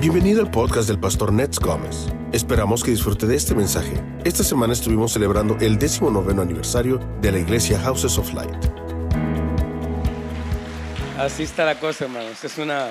[0.00, 2.06] Bienvenido al podcast del pastor Nets Gómez.
[2.32, 4.00] Esperamos que disfrute de este mensaje.
[4.24, 8.54] Esta semana estuvimos celebrando el 19 aniversario de la iglesia Houses of Light.
[11.18, 12.44] Así está la cosa, hermanos.
[12.44, 12.90] Es una,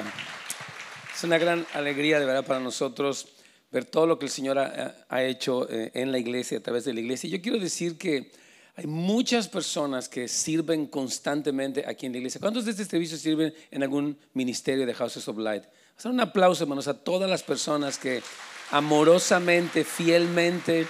[1.16, 3.30] es una gran alegría de verdad para nosotros
[3.72, 6.94] ver todo lo que el Señor ha, hecho eh, en la iglesia, a través de
[6.94, 7.30] la iglesia.
[7.30, 8.34] Yo quiero decir que
[8.76, 12.42] hay muchas personas que sirven constantemente aquí en la iglesia.
[12.42, 15.64] ¿Cuántos de este servicio sirven en algún ministerio de Houses of Light?
[15.98, 18.22] Hacer un aplauso, hermanos, a todas las personas que
[18.70, 20.86] amorosamente, fielmente,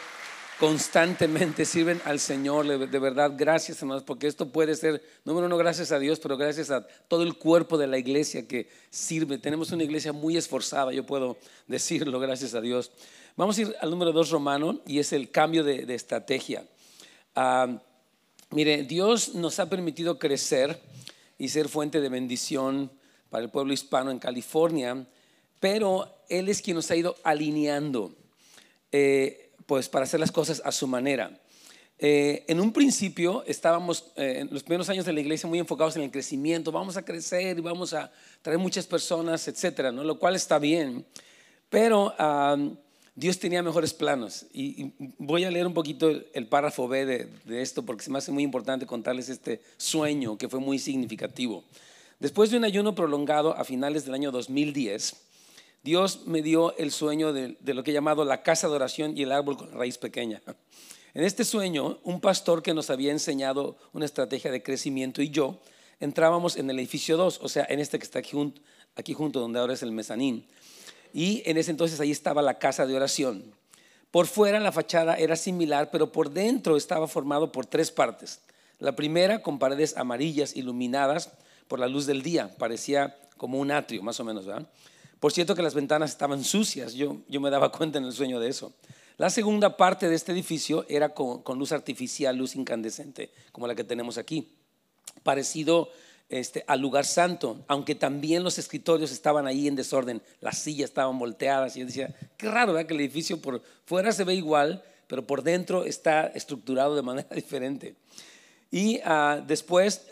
[0.60, 2.68] constantemente sirven al Señor.
[2.68, 6.72] De verdad, gracias, hermanos, porque esto puede ser, número uno, gracias a Dios, pero gracias
[6.72, 9.38] a todo el cuerpo de la iglesia que sirve.
[9.38, 12.92] Tenemos una iglesia muy esforzada, yo puedo decirlo, gracias a Dios.
[13.38, 16.66] Vamos a ir al número dos romano y es el cambio de, de estrategia.
[17.34, 17.80] Ah,
[18.50, 20.82] mire, Dios nos ha permitido crecer
[21.38, 22.92] y ser fuente de bendición
[23.30, 25.06] para el pueblo hispano en California,
[25.60, 28.14] pero Él es quien nos ha ido alineando
[28.92, 31.42] eh, pues para hacer las cosas a su manera.
[32.00, 35.96] Eh, en un principio estábamos eh, en los primeros años de la iglesia muy enfocados
[35.96, 38.12] en el crecimiento, vamos a crecer y vamos a
[38.44, 40.04] traer muchas personas, etcétera, ¿no?
[40.04, 41.06] lo cual está bien,
[41.70, 42.14] pero
[43.18, 44.46] Dios tenía mejores planos.
[44.54, 48.32] Y, voy a leer un poquito el, párrafo B de, esto porque se me hace
[48.32, 51.64] muy importante contarles este sueño que fue muy significativo.
[52.20, 55.16] Después de un ayuno prolongado a finales del año 2010,
[55.84, 59.22] Dios me dio el sueño de, lo que he llamado la casa de oración y
[59.22, 60.42] el árbol con raíz pequeña.
[61.14, 65.60] En este sueño, un pastor que nos había enseñado una estrategia de crecimiento y yo
[66.00, 68.62] entrábamos en el edificio 2, o sea, en este que está aquí junto,
[68.96, 70.44] aquí junto donde ahora es el mezanín.
[71.14, 73.44] Y en ese entonces ahí estaba la casa de oración.
[74.10, 78.40] Por fuera la fachada era similar, pero por dentro estaba formado por tres partes.
[78.80, 81.32] La primera con paredes amarillas iluminadas
[81.68, 84.68] por la luz del día, parecía como un atrio, más o menos, ¿verdad?
[85.20, 88.40] Por cierto que las ventanas estaban sucias, yo, yo me daba cuenta en el sueño
[88.40, 88.74] de eso.
[89.18, 93.74] La segunda parte de este edificio era con, con luz artificial, luz incandescente, como la
[93.74, 94.54] que tenemos aquí,
[95.24, 95.90] parecido
[96.30, 101.18] este, al lugar santo, aunque también los escritorios estaban ahí en desorden, las sillas estaban
[101.18, 102.88] volteadas y yo decía, qué raro ¿verdad?
[102.88, 107.30] que el edificio por fuera se ve igual, pero por dentro está estructurado de manera
[107.36, 107.96] diferente.
[108.70, 110.06] Y ah, después,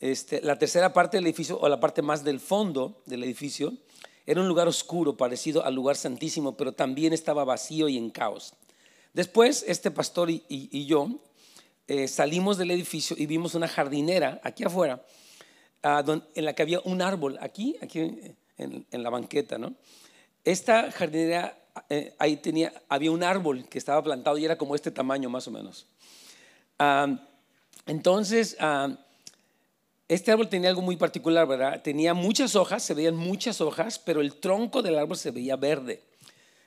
[0.00, 3.72] este, la tercera parte del edificio, o la parte más del fondo del edificio,
[4.26, 8.54] era un lugar oscuro, parecido al lugar santísimo, pero también estaba vacío y en caos.
[9.14, 11.20] Después, este pastor y yo
[11.90, 15.02] eh, salimos del edificio y vimos una jardinera aquí afuera,
[15.82, 16.04] ah,
[16.34, 18.00] en la que había un árbol, aquí, aquí
[18.58, 19.74] en, la banqueta, ¿no?
[20.44, 24.90] Esta jardinera, eh, ahí tenía, había un árbol que estaba plantado y era como este
[24.90, 25.86] tamaño más o menos.
[27.86, 28.54] entonces,
[30.08, 31.82] este árbol tenía algo muy particular, ¿verdad?
[31.82, 36.02] Tenía muchas hojas, se veían muchas hojas, pero el tronco del árbol se veía verde.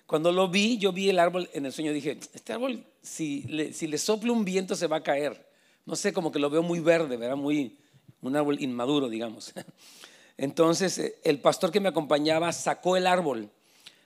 [0.05, 3.73] Cuando lo vi, yo vi el árbol en el sueño, dije, este árbol, si le,
[3.73, 5.47] si sopla un viento, se va a caer.
[5.85, 7.35] No sé, como que lo veo muy verde, ¿verdad?
[7.35, 7.77] Muy,
[8.21, 9.53] un árbol inmaduro, digamos.
[10.37, 13.49] Entonces, eh, el pastor que me acompañaba sacó el árbol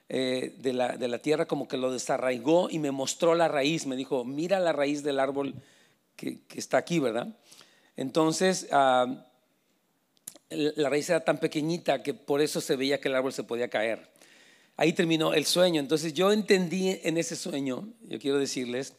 [0.08, 3.86] eh, de, la, de, la, tierra, como que lo desarraigó y me mostró la raíz.
[3.86, 5.56] Me dijo, mira la raíz del árbol
[6.16, 7.36] que, que está aquí, ¿verdad?
[7.98, 9.26] Entonces, la
[10.90, 14.16] raíz era tan pequeñita que por eso se veía que el árbol se podía caer
[14.78, 15.80] ahí terminó el sueño.
[15.80, 18.94] Entonces yo entendí en ese sueño, yo quiero decirles,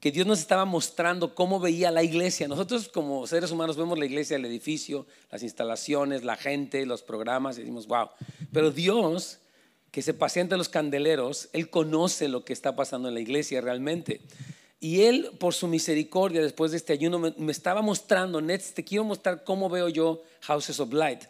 [0.00, 2.46] que Dios nos estaba mostrando cómo veía la iglesia.
[2.48, 7.56] Nosotros como seres humanos vemos la iglesia, el edificio, las instalaciones, la gente, los programas
[7.56, 8.10] y decimos, wow.
[8.52, 9.38] Pero Dios,
[9.90, 13.60] que se pasea entre los candeleros, Él conoce lo que está pasando en la iglesia
[13.62, 14.20] realmente.
[14.78, 19.04] Y Él, por su misericordia, después de este ayuno, me, estaba mostrando, Nets, te quiero
[19.04, 21.24] mostrar cómo veo yo Houses of Light,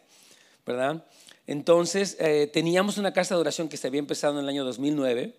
[0.65, 1.07] ¿verdad?
[1.47, 5.37] Entonces, eh, teníamos una casa de oración que se había empezado en el año 2009,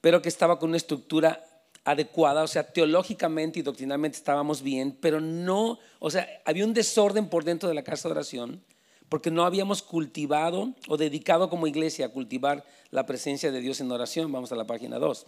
[0.00, 1.44] pero que estaba con una estructura
[1.84, 7.28] adecuada, o sea, teológicamente y doctrinalmente estábamos bien, pero no, o sea, había un desorden
[7.28, 8.62] por dentro de la casa de oración,
[9.08, 13.90] porque no habíamos cultivado o dedicado como iglesia a cultivar la presencia de Dios en
[13.90, 14.30] oración.
[14.30, 15.26] Vamos a la página 2.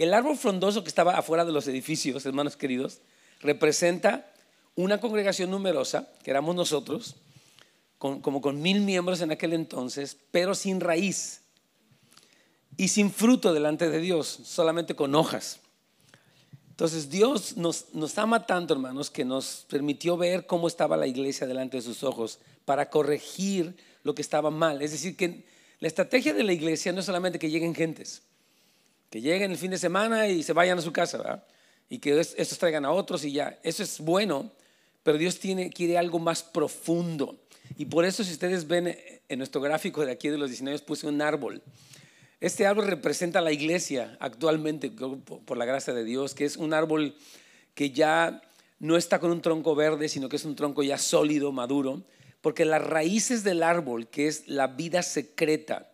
[0.00, 3.02] El árbol frondoso que estaba afuera de los edificios, hermanos queridos,
[3.40, 4.32] representa
[4.74, 7.16] una congregación numerosa, que éramos nosotros,
[7.98, 11.42] como con mil miembros en aquel entonces, pero sin raíz
[12.78, 15.60] y sin fruto delante de Dios, solamente con hojas.
[16.70, 21.46] Entonces Dios nos, nos ama tanto, hermanos, que nos permitió ver cómo estaba la iglesia
[21.46, 24.80] delante de sus ojos para corregir lo que estaba mal.
[24.80, 25.44] Es decir, que
[25.78, 28.22] la estrategia de la iglesia no es solamente que lleguen gentes,
[29.10, 31.44] que lleguen el fin de semana y se vayan a su casa, ¿verdad?
[31.90, 33.58] y que estos traigan a otros y ya.
[33.64, 34.50] Eso es bueno,
[35.02, 37.36] pero Dios quiere algo más profundo.
[37.76, 38.96] Y por eso si ustedes ven
[39.28, 41.60] en nuestro gráfico de aquí de los 19 puse un árbol.
[42.40, 47.14] Este árbol representa la iglesia actualmente, por la gracia de Dios, que es un árbol
[47.74, 48.40] que ya
[48.78, 52.02] no está con un tronco verde, sino que es un tronco ya sólido, maduro,
[52.40, 55.89] porque las raíces del árbol, que es la vida secreta,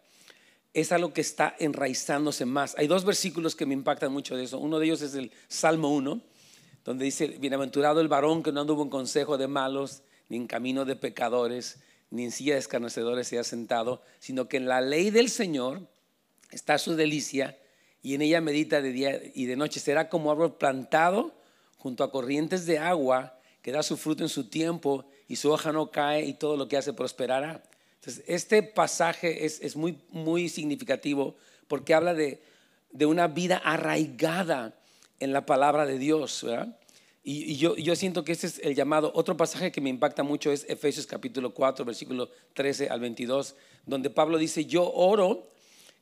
[0.77, 2.75] es algo que está enraizándose más.
[2.77, 4.59] Hay dos versículos que me impactan mucho de eso.
[4.59, 6.21] Uno de ellos es el Salmo 1,
[6.85, 10.85] donde dice, bienaventurado el varón que no anduvo en consejo de malos, ni en camino
[10.85, 11.81] de pecadores,
[12.11, 15.81] ni en silla de escarnecedores se ha sentado, sino que en la ley del Señor
[16.51, 17.57] está su delicia
[18.03, 19.81] y en ella medita de día y de noche.
[19.81, 21.35] Será como árbol plantado
[21.79, 25.73] junto a corrientes de agua que da su fruto en su tiempo y su hoja
[25.73, 27.63] no cae y todo lo que hace prosperará.
[28.07, 31.35] Entonces, este pasaje es, muy, muy significativo
[31.67, 32.41] porque habla de,
[32.93, 34.79] de, una vida arraigada
[35.19, 36.47] en la palabra de Dios.
[37.25, 39.11] Y, yo, yo, siento que este es el llamado.
[39.17, 43.57] Otro pasaje que me impacta mucho es Efesios capítulo 4, versículo 13 al 22,
[43.87, 45.49] donde Pablo dice, yo oro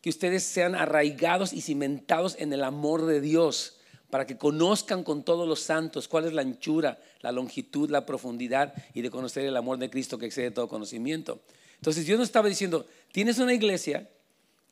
[0.03, 3.79] que ustedes sean arraigados y cimentados en el amor de Dios,
[4.11, 8.75] para que conozcan con todos los santos cuál es la anchura, la longitud, la profundidad
[8.93, 11.41] y de conocer el amor de Cristo que excede todo conocimiento.
[11.85, 14.09] Entonces Dios nos estaba diciendo, tienes una iglesia,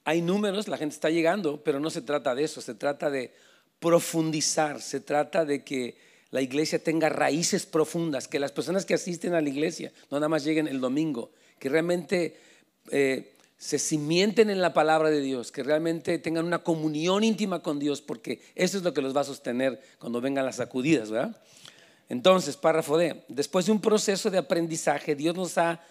[0.03, 3.35] hay números, la gente está llegando, pero no se trata de eso, se trata de
[3.81, 5.99] profundizar, se trata de que
[6.31, 10.31] la iglesia tenga raíces profundas, que las personas que asisten a la iglesia no nada
[10.31, 12.39] más lleguen el domingo, que realmente
[12.91, 17.79] eh, se cimienten en la palabra de Dios, que realmente tengan una comunión íntima con
[17.79, 21.37] Dios, porque eso es lo que los va a sostener cuando vengan las sacudidas, ¿verdad?
[22.09, 25.83] Entonces, párrafo D, después de un proceso de aprendizaje, Dios nos ha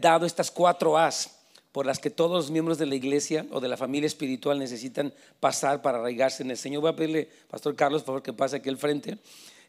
[0.00, 1.30] dado estas cuatro A's
[1.72, 5.12] por las que todos los miembros de la iglesia o de la familia espiritual necesitan
[5.40, 6.80] pasar para arraigarse en el Señor.
[6.80, 9.18] Voy a pedirle, Pastor Carlos, por favor, que pase aquí al frente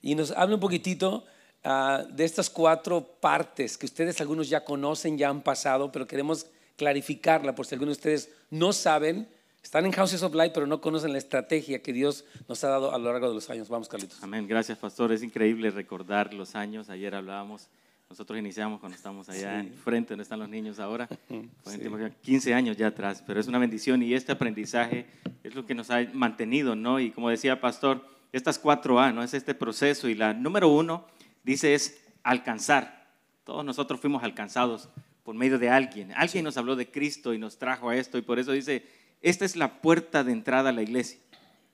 [0.02, 1.26] y nos hable un poquitito
[1.64, 6.48] ah, de estas cuatro partes que ustedes algunos ya conocen, ya han pasado, pero queremos
[6.78, 9.28] clarificarla por si algunos de ustedes no saben,
[9.62, 12.94] están en Houses of Light, pero no conocen la estrategia que Dios nos ha dado
[12.94, 13.68] a lo largo de los años.
[13.68, 14.24] Vamos, Carlitos.
[14.24, 14.48] Amén.
[14.48, 15.12] Gracias, pastor.
[15.12, 16.90] Es increíble recordar los años.
[16.90, 17.68] Ayer hablábamos,
[18.10, 21.08] nosotros iniciamos cuando estamos allá en frente donde están los niños ahora.
[21.30, 21.82] Sí.
[22.22, 25.06] 15 años ya atrás, pero es una bendición y este aprendizaje
[25.44, 27.00] es lo que nos ha mantenido, ¿no?
[27.00, 29.22] Y como decía pastor, estas cuatro A, ¿no?
[29.22, 31.06] Es este proceso y la número uno
[31.44, 33.08] dice es alcanzar.
[33.44, 34.90] Todos nosotros fuimos alcanzados
[35.24, 36.14] por medio de alguien.
[36.14, 38.86] Alguien nos habló de Cristo y nos trajo a esto y por eso dice,
[39.22, 41.20] esta es la puerta de entrada a la iglesia.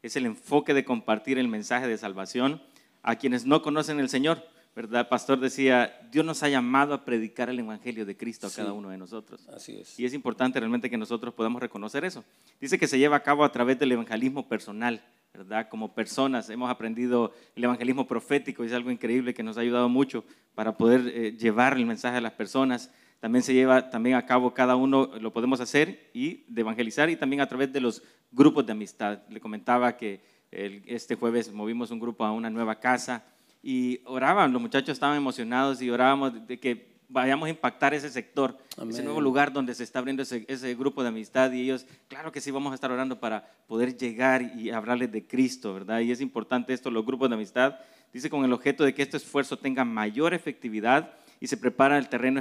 [0.01, 2.61] Es el enfoque de compartir el mensaje de salvación
[3.03, 4.43] a quienes no conocen el Señor.
[4.75, 5.07] ¿Verdad?
[5.07, 8.89] Pastor decía, Dios nos ha llamado a predicar el Evangelio de Cristo a cada uno
[8.89, 9.47] de nosotros.
[9.49, 9.99] Así es.
[9.99, 12.23] Y es importante realmente que nosotros podamos reconocer eso.
[12.59, 15.69] Dice que se lleva a cabo a través del evangelismo personal, ¿verdad?
[15.69, 20.23] Como personas hemos aprendido el evangelismo profético es algo increíble que nos ha ayudado mucho
[20.55, 22.89] para poder eh, llevar el mensaje a las personas
[23.23, 27.15] también se lleva también a cabo cada uno, lo podemos hacer y de evangelizar y
[27.15, 28.03] también a través de los
[28.33, 29.21] grupos de amistad.
[29.29, 30.19] Le comentaba que
[30.51, 33.23] este jueves movimos un grupo a una nueva casa
[33.63, 38.57] y oraban, los muchachos estaban emocionados y orábamos de que vayamos a impactar ese sector,
[38.89, 42.31] ese nuevo lugar donde se está abriendo ese, ese, grupo de amistad y ellos, claro
[42.31, 45.99] que sí, vamos a estar orando para poder llegar y hablarles de Cristo, ¿verdad?
[46.01, 47.75] Y es importante esto, los grupos de amistad,
[48.11, 52.09] dice con el objeto de que este esfuerzo tenga mayor efectividad y se prepara el
[52.09, 52.39] terreno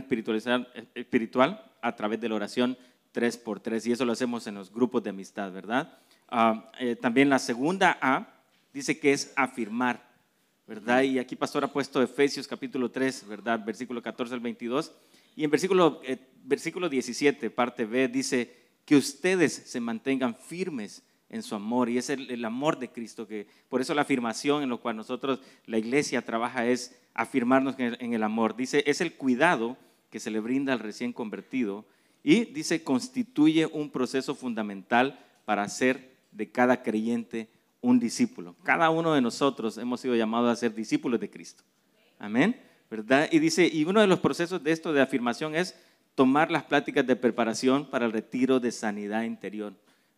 [0.95, 2.77] espiritual a través de la oración
[3.13, 5.99] 3 por 3 y eso lo hacemos en los grupos de amistad, ¿verdad?
[6.29, 8.27] Ah, eh, también la segunda A
[8.73, 10.12] dice que es afirmar,
[10.73, 11.03] ¿verdad?
[11.03, 13.63] Y aquí Pastor ha puesto Efesios capítulo 3, ¿verdad?
[13.63, 14.91] Versículo 14 al 22.
[15.37, 21.43] Y en versículo, eh, versículo 17, parte B, dice que ustedes se mantengan firmes en
[21.43, 24.81] su amor y es el, amor de Cristo que por eso la afirmación en lo
[24.81, 28.57] cual nosotros la iglesia trabaja es afirmarnos en el amor.
[28.57, 29.77] Dice, es el cuidado
[30.09, 31.85] que se le brinda al recién convertido
[32.23, 37.51] y dice, constituye un proceso fundamental para hacer de cada creyente
[37.83, 38.57] un discípulo.
[38.63, 41.63] Cada uno de nosotros hemos sido llamados a ser discípulos de Cristo.
[42.19, 42.59] Amén.
[42.91, 43.29] ¿Verdad?
[43.31, 45.75] Y dice, y uno de los procesos de esto de afirmación es
[46.15, 49.75] tomar las pláticas de preparación para el retiro de sanidad interior.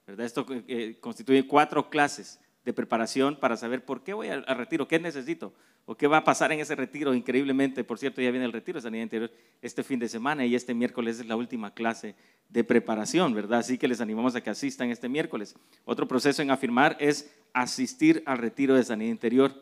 [0.07, 0.27] ¿Verdad?
[0.27, 4.99] Esto eh, constituye cuatro clases de preparación para saber por qué voy al retiro, qué
[4.99, 5.53] necesito
[5.87, 7.15] o qué va a pasar en ese retiro.
[7.15, 9.31] Increíblemente, por cierto, ya viene el retiro de sanidad interior
[9.61, 12.15] este fin de semana y este miércoles es la última clase
[12.49, 13.61] de preparación, ¿verdad?
[13.61, 15.55] Así que les animamos a que asistan este miércoles.
[15.85, 19.53] Otro proceso en afirmar es asistir al retiro de sanidad interior.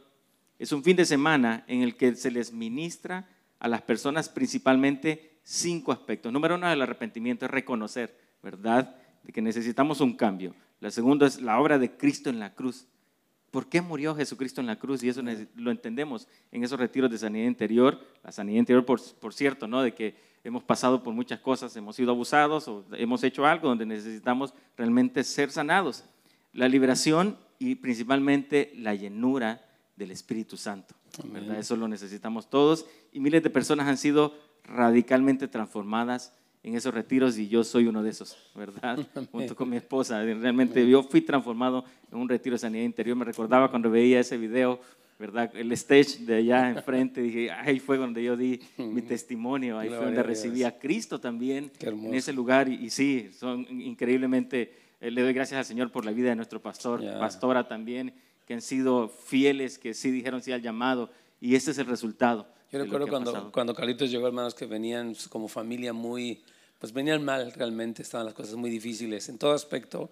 [0.59, 3.29] Es un fin de semana en el que se les ministra
[3.59, 6.33] a las personas principalmente cinco aspectos.
[6.33, 8.97] Número uno, el arrepentimiento es reconocer, ¿verdad?
[9.25, 10.55] De que necesitamos un cambio.
[10.81, 12.87] La segunda es la obra de Cristo en la cruz.
[13.53, 15.05] ¿Por qué murió Jesucristo en la cruz?
[15.05, 15.21] Y eso
[15.57, 18.01] lo entendemos en esos retiros de sanidad interior.
[18.25, 19.83] La sanidad interior, por, cierto, ¿no?
[19.83, 23.85] de que hemos pasado por muchas cosas, hemos sido abusados o hemos hecho algo donde
[23.85, 26.03] necesitamos realmente ser sanados.
[26.55, 30.95] La liberación y principalmente la llenura del Espíritu Santo.
[31.25, 31.59] ¿verdad?
[31.59, 36.33] Eso lo necesitamos todos y miles de personas han sido radicalmente transformadas
[36.63, 38.99] en esos retiros y yo soy uno de esos, ¿verdad?
[39.33, 40.23] Junto con mi esposa.
[40.23, 43.17] Realmente yo fui transformado en un retiro de sanidad interior.
[43.17, 44.81] Me recordaba cuando veía ese video,
[45.19, 45.51] ¿verdad?
[45.55, 50.05] El stage de allá enfrente, dije, ahí fue donde yo di mi testimonio, ahí fue
[50.05, 52.69] donde recibí a Cristo también en ese lugar.
[52.69, 56.63] Y, sí, son increíblemente, eh, le doy gracias al Señor por la vida de nuestro
[56.63, 58.15] pastor, pastora también,
[58.47, 61.11] que han sido fieles, que sí dijeron sí al llamado.
[61.41, 62.47] Y ese es el resultado.
[62.71, 66.43] Yo recuerdo cuando, cuando Carlitos llegó, hermanos, que venían como familia muy,
[66.83, 70.11] pues venían mal realmente, estaban las cosas muy difíciles en todo aspecto.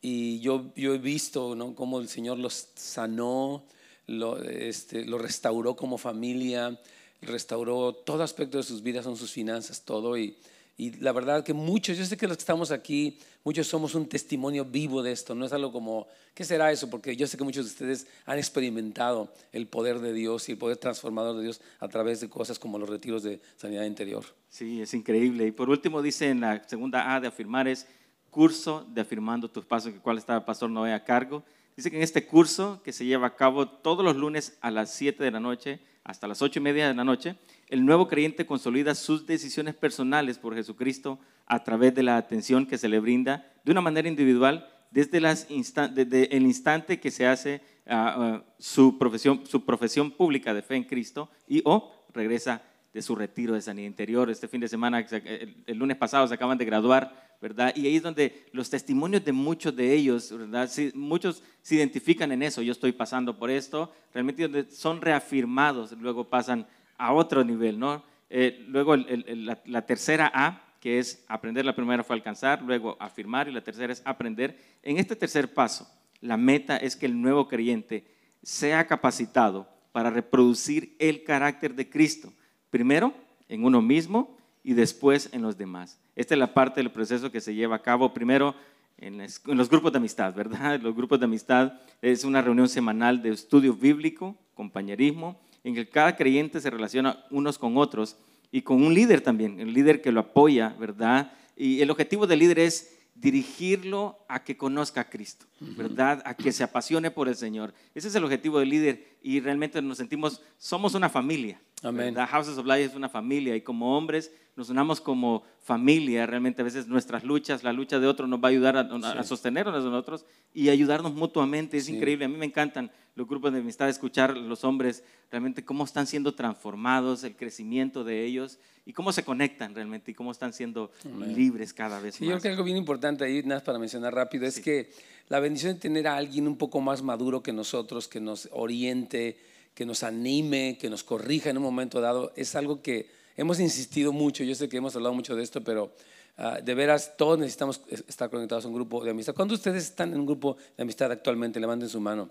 [0.00, 1.74] Y yo, yo he visto ¿no?
[1.74, 3.64] cómo el Señor los sanó,
[4.06, 6.78] lo, este, lo restauró como familia,
[7.20, 10.16] restauró todo aspecto de sus vidas, son sus finanzas, todo.
[10.16, 10.36] Y,
[10.76, 14.08] y la verdad que muchos, yo sé que los que estamos aquí, muchos somos un
[14.08, 16.90] testimonio vivo de esto, no es algo como, ¿qué será eso?
[16.90, 20.58] Porque yo sé que muchos de ustedes han experimentado el poder de Dios y el
[20.58, 24.24] poder transformador de Dios a través de cosas como los retiros de sanidad interior.
[24.48, 25.46] Sí, es increíble.
[25.46, 27.86] Y por último dice en la segunda A de afirmar es
[28.30, 31.44] curso de afirmando tus pasos, que cual está el pastor Noé a cargo.
[31.76, 34.92] Dice que en este curso que se lleva a cabo todos los lunes a las
[34.92, 37.36] 7 de la noche hasta las 8 y media de la noche,
[37.68, 42.78] el nuevo creyente consolida sus decisiones personales por Jesucristo a través de la atención que
[42.78, 48.44] se le brinda de una manera individual desde, el instante que se hace ah, ah,
[48.58, 53.88] su, profesión, pública de fe en Cristo y o regresa de su retiro de sanidad
[53.88, 54.30] interior.
[54.30, 57.74] Este fin de semana, el, el lunes pasado, se acaban de graduar, ¿verdad?
[57.74, 60.70] Y ahí es donde los testimonios de muchos de ellos, ¿verdad?
[60.94, 62.62] muchos se identifican en eso.
[62.62, 66.68] Yo estoy pasando por esto, realmente donde son reafirmados, luego pasan
[66.98, 68.02] a otro nivel, ¿no?
[68.30, 73.52] Eh, luego la, tercera A, que es aprender, la primera fue alcanzar, luego afirmar y
[73.52, 74.58] la tercera es aprender.
[74.82, 75.88] En este tercer paso,
[76.20, 78.04] la meta es que el nuevo creyente
[78.42, 82.32] sea capacitado para reproducir el carácter de Cristo,
[82.70, 83.14] primero
[83.48, 86.00] en uno mismo y después en los demás.
[86.16, 88.54] Esta es la parte del proceso que se lleva a cabo primero
[88.98, 90.80] en los grupos de amistad, ¿verdad?
[90.82, 96.14] Los grupos de amistad es una reunión semanal de estudio bíblico, compañerismo, en que cada
[96.14, 98.16] creyente se relaciona unos con otros
[98.52, 101.32] y con un líder también, el líder que lo apoya, ¿verdad?
[101.56, 106.22] Y el objetivo del líder es dirigirlo a que conozca a Cristo, ¿verdad?
[106.24, 107.72] A que se apasione por el Señor.
[107.94, 111.60] Ese es el objetivo del líder y realmente nos sentimos, somos una familia.
[111.84, 112.14] Amén.
[112.14, 116.64] Houses of Life es una familia y como hombres nos unamos como familia, realmente a
[116.64, 120.24] veces nuestras luchas, la lucha de otros nos va a ayudar a, sostenernos a nosotros
[120.52, 121.76] y ayudarnos mutuamente.
[121.76, 125.64] Es increíble, a mí me encantan los grupos de amistad, escuchar a los hombres realmente
[125.64, 130.30] cómo están siendo transformados, el crecimiento de ellos y cómo se conectan realmente y cómo
[130.30, 130.92] están siendo
[131.26, 132.20] libres cada vez más.
[132.20, 134.90] Yo creo que algo bien importante ahí, nada para mencionar rápido, es que
[135.28, 139.36] la bendición de tener a alguien un poco más maduro que nosotros, que nos oriente,
[139.74, 144.12] que nos anime, que nos corrija en un momento dado, es algo que hemos insistido
[144.12, 145.92] mucho, yo sé que hemos hablado mucho de esto, pero
[146.38, 149.34] ah, de veras todos necesitamos estar conectados a un grupo de amistad.
[149.34, 151.58] ¿Cuántos de ustedes están en un grupo de amistad actualmente?
[151.58, 152.30] Levanten su mano.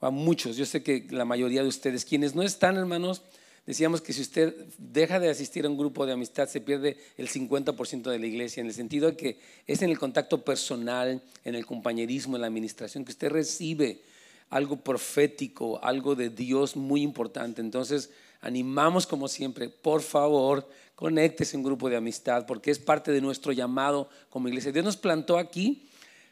[0.00, 3.22] A muchos, yo sé que la mayoría de ustedes, quienes no están, hermanos,
[3.66, 7.28] decíamos que si usted deja de asistir a un grupo de amistad, se pierde el
[7.28, 11.54] 50% de la iglesia, en el sentido de que es en el contacto personal, en
[11.54, 14.02] el compañerismo, en la administración, que usted recibe
[14.50, 17.60] algo profético, algo de Dios muy importante.
[17.60, 18.10] Entonces,
[18.40, 23.20] animamos como siempre, por favor, conéctese en un grupo de amistad porque es parte de
[23.20, 24.72] nuestro llamado como iglesia.
[24.72, 25.88] Dios nos plantó aquí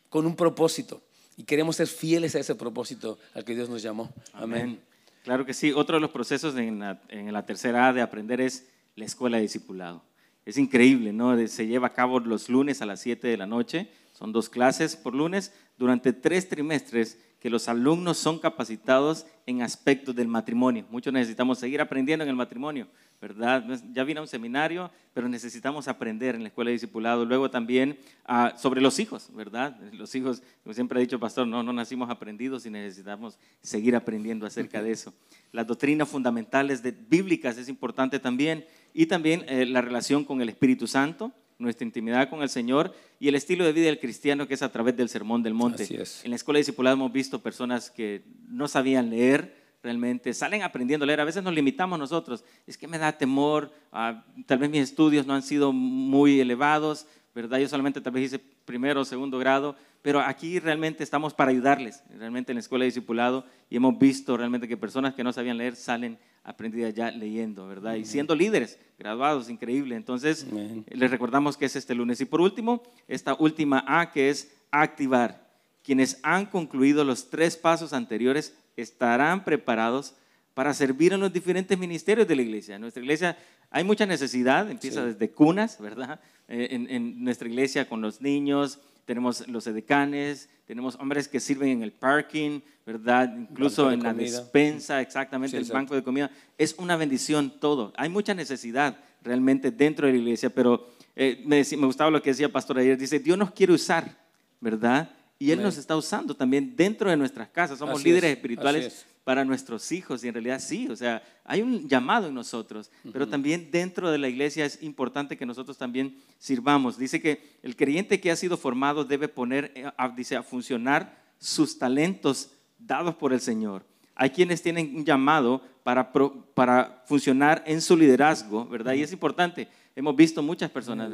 [0.08, 1.02] con un propósito
[1.36, 4.12] y queremos ser fieles a ese propósito al que Dios nos llamó.
[4.32, 4.80] Amén.
[5.24, 5.72] Claro que sí.
[5.72, 9.38] Otro de los procesos en la, en la tercera A de aprender es la escuela
[9.38, 10.02] de discipulado.
[10.44, 11.34] Es increíble, ¿no?
[11.48, 13.88] Se lleva a cabo los lunes a las 7 de la noche.
[14.12, 20.14] Son dos clases por lunes durante tres trimestres que los alumnos son capacitados en aspectos
[20.14, 20.86] del matrimonio.
[20.88, 22.88] Muchos necesitamos seguir aprendiendo en el matrimonio,
[23.20, 23.62] ¿verdad?
[23.92, 27.26] Ya vine a un seminario, pero necesitamos aprender en la escuela de discipulado.
[27.26, 29.78] Luego también ah, sobre los hijos, ¿verdad?
[29.92, 34.46] Los hijos, como siempre ha dicho pastor, no, no nacimos aprendidos y necesitamos seguir aprendiendo
[34.46, 35.12] acerca de eso.
[35.52, 40.48] Las doctrinas fundamentales de, bíblicas es importante también y también eh, la relación con el
[40.48, 41.30] Espíritu Santo
[41.64, 44.70] nuestra intimidad con el Señor y el estilo de vida del cristiano que es a
[44.70, 45.84] través del sermón del monte.
[46.22, 51.04] En la escuela de discipulado hemos visto personas que no sabían leer realmente, salen aprendiendo
[51.04, 51.20] a leer.
[51.20, 52.44] A veces nos limitamos nosotros.
[52.66, 57.06] Es que me da temor, ah, tal vez mis estudios no han sido muy elevados,
[57.34, 57.58] ¿verdad?
[57.58, 62.02] Yo solamente tal vez hice primero o segundo grado, pero aquí realmente estamos para ayudarles,
[62.16, 65.58] realmente en la escuela de discipulado, y hemos visto realmente que personas que no sabían
[65.58, 67.94] leer salen aprendida ya leyendo, ¿verdad?
[67.94, 69.96] Y siendo líderes, graduados, increíble.
[69.96, 70.46] Entonces,
[70.88, 72.20] les recordamos que es este lunes.
[72.20, 75.42] Y por último, esta última A que es activar.
[75.82, 80.14] Quienes han concluido los tres pasos anteriores estarán preparados
[80.52, 82.76] para servir en los diferentes ministerios de la iglesia.
[82.76, 83.38] En nuestra iglesia
[83.70, 86.20] hay mucha necesidad, empieza desde cunas, ¿verdad?
[86.48, 91.68] Eh, en, en, nuestra iglesia con los niños, tenemos los edecanes, tenemos hombres que sirven
[91.68, 93.34] en el parking, ¿verdad?
[93.36, 96.30] Incluso en la despensa, exactamente, el banco de comida.
[96.58, 97.92] Es una bendición todo.
[97.96, 102.30] Hay mucha necesidad realmente dentro de la iglesia, pero eh, me, me, gustaba lo que
[102.30, 102.96] decía Pastor ayer.
[102.96, 104.16] Dice, Dios nos quiere usar,
[104.60, 105.10] ¿verdad?
[105.38, 107.78] Y Él nos está usando también dentro de nuestras casas.
[107.78, 112.28] Somos líderes espirituales para nuestros hijos y en realidad sí, o sea, hay un llamado
[112.28, 116.98] en nosotros, pero también dentro de la iglesia es importante que nosotros también sirvamos.
[116.98, 121.18] Dice que el creyente que ha sido formado debe poner, eh, a, dice, a funcionar
[121.38, 123.84] sus talentos dados por el Señor.
[124.14, 128.92] Hay quienes tienen un llamado para, para funcionar en su liderazgo, ¿verdad?
[128.92, 129.68] Y es importante.
[129.96, 131.10] Hemos visto muchas personas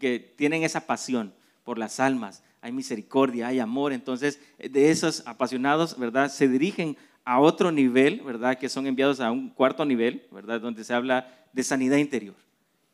[0.00, 1.32] que tienen esa pasión
[1.64, 2.42] por las almas.
[2.60, 3.92] Hay misericordia, hay amor.
[3.92, 6.30] Entonces, de esos apasionados, ¿verdad?
[6.30, 8.58] Se dirigen a otro nivel, ¿verdad?
[8.58, 10.60] Que son enviados a un cuarto nivel, ¿verdad?
[10.60, 12.34] Donde se habla de sanidad interior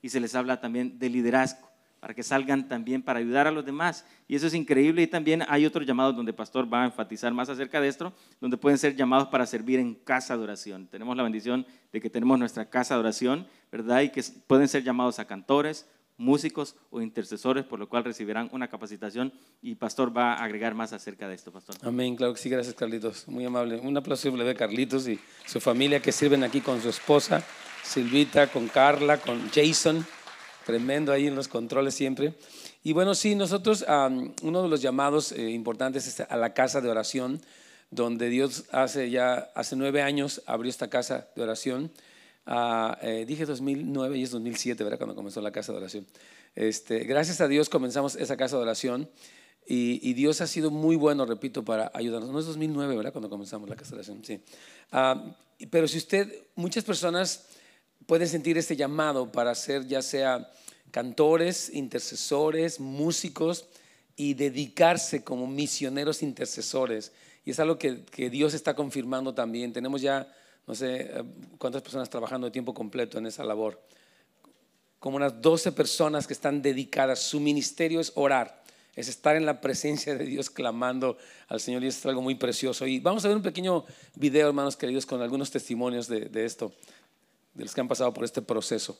[0.03, 1.69] y se les habla también de liderazgo,
[2.01, 4.05] para que salgan también para ayudar a los demás.
[4.29, 5.03] Y eso es increíble.
[5.03, 8.13] Y también hay otros llamados donde el pastor va a enfatizar más acerca de esto,
[8.41, 10.87] donde pueden ser llamados para servir en casa de oración.
[10.87, 14.03] Tenemos la bendición de que tenemos nuestra casa de oración, ¿verdad?
[14.03, 18.69] Y que pueden ser llamados a cantores, músicos o intercesores, por lo cual recibirán una
[18.69, 19.33] capacitación
[19.63, 21.77] y Pastor va a agregar más acerca de esto, Pastor.
[21.83, 23.79] Amén, claro que sí, gracias Carlitos, muy amable.
[23.79, 27.43] Un aplauso de Carlitos y su familia que sirven aquí con su esposa,
[27.85, 30.05] Silvita, con Carla, con Jason,
[30.67, 32.35] tremendo ahí en los controles siempre.
[32.83, 33.85] Y bueno, sí, nosotros,
[34.43, 37.41] uno de los llamados eh, importantes es a la casa de oración,
[37.91, 41.91] donde Dios hace ya, hace nueve años abrió esta casa de oración
[43.03, 44.99] eh, dije 2009 y es 2007, ¿verdad?
[44.99, 46.07] Cuando comenzó la casa de oración.
[46.55, 49.09] Este, gracias a Dios comenzamos esa casa de oración
[49.71, 52.31] y, Dios ha sido muy bueno, repito, para ayudarnos.
[52.31, 53.13] No es 2009, ¿verdad?
[53.13, 54.41] Cuando comenzamos la casa de oración, sí.
[54.93, 55.37] Ah,
[55.71, 57.45] pero si usted, muchas personas
[58.07, 60.51] pueden sentir este llamado para ser ya sea
[60.91, 63.67] cantores, intercesores, músicos
[64.17, 67.13] y dedicarse como misioneros intercesores.
[67.45, 69.75] Y es algo que, que Dios está confirmando también.
[69.75, 70.35] Tenemos ya
[70.69, 71.25] no sé eh,
[71.57, 73.83] cuántas personas trabajando de tiempo completo en esa labor,
[75.01, 78.63] como unas 12 personas que están dedicadas, su ministerio es orar,
[78.95, 81.17] es estar en la presencia de Dios clamando
[81.49, 82.87] al Señor y es algo muy precioso.
[82.87, 83.85] Y vamos a ver un pequeño
[84.17, 86.73] video, hermanos queridos, con algunos testimonios de, esto,
[87.55, 88.99] de los que han pasado por este proceso.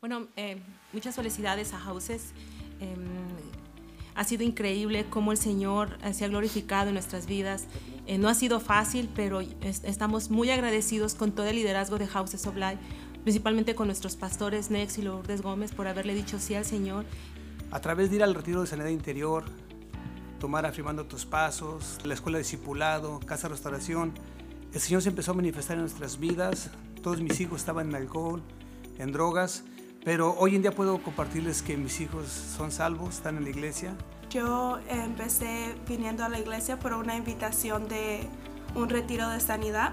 [0.00, 0.58] Bueno, eh,
[0.92, 2.32] muchas felicidades a Houses.
[2.80, 3.39] Em,
[4.20, 7.64] ha sido increíble cómo el Señor eh, se ha glorificado en nuestras vidas.
[8.06, 12.46] Eh, no ha sido fácil, pero estamos muy agradecidos con todo el liderazgo de Houses
[12.46, 12.76] of Life,
[13.22, 17.06] principalmente con nuestros pastores Nex y Lourdes Gómez por haberle dicho sí al Señor.
[17.70, 19.44] A través de ir al retiro de sanidad interior,
[20.38, 24.12] tomar afirmando tus pasos, la escuela de discipulado, casa de restauración,
[24.74, 26.68] el Señor se empezó a manifestar en nuestras vidas.
[27.02, 28.42] Todos mis hijos estaban en alcohol,
[28.98, 29.64] en drogas,
[30.04, 33.94] pero hoy en día puedo compartirles que mis hijos son salvos, están en la iglesia.
[34.30, 38.28] Yo empecé viniendo a la iglesia por una invitación de
[38.74, 39.92] un retiro de sanidad.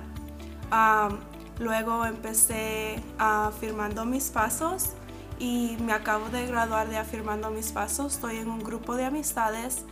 [1.60, 4.92] luego empecé afirmando mis pasos
[5.40, 8.14] y me acabo de graduar de afirmando mis pasos.
[8.14, 9.86] Estoy en un grupo de amistades.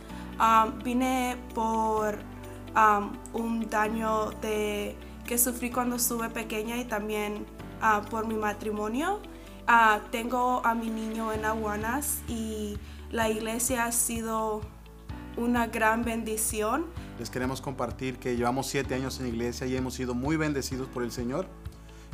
[0.84, 2.18] vine por
[3.32, 7.46] un daño de, que sufrí cuando estuve pequeña y también
[7.80, 9.20] ah, por mi matrimonio.
[9.68, 12.78] Ah, tengo a mi niño en Aguanas y
[13.10, 14.60] la iglesia ha sido
[15.36, 16.86] una gran bendición.
[17.18, 21.02] Les queremos compartir que llevamos siete años en iglesia y hemos sido muy bendecidos por
[21.02, 21.48] el Señor.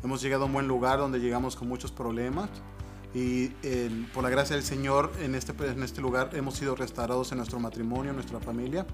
[0.02, 2.48] Hemos llegado a un buen lugar donde llegamos con muchos problemas
[3.14, 3.48] y
[4.14, 7.60] por la gracia del Señor en este, en este lugar hemos sido restaurados en nuestro
[7.60, 8.86] matrimonio, en nuestra familia.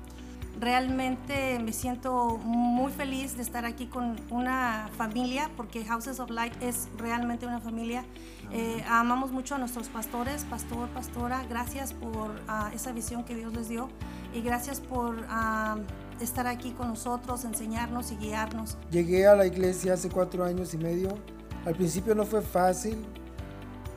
[0.60, 6.52] Realmente me siento muy feliz de estar aquí con una familia, porque Houses of Light
[6.60, 8.04] es realmente una familia.
[8.50, 11.44] Eh, amamos mucho a nuestros pastores, pastor, pastora.
[11.48, 13.88] Gracias por ah, esa visión que Dios les dio
[14.34, 15.76] y gracias por ah,
[16.20, 18.78] estar aquí con nosotros, enseñarnos y guiarnos.
[18.90, 21.18] Llegué a la iglesia hace cuatro años y medio.
[21.66, 22.96] Al principio no fue fácil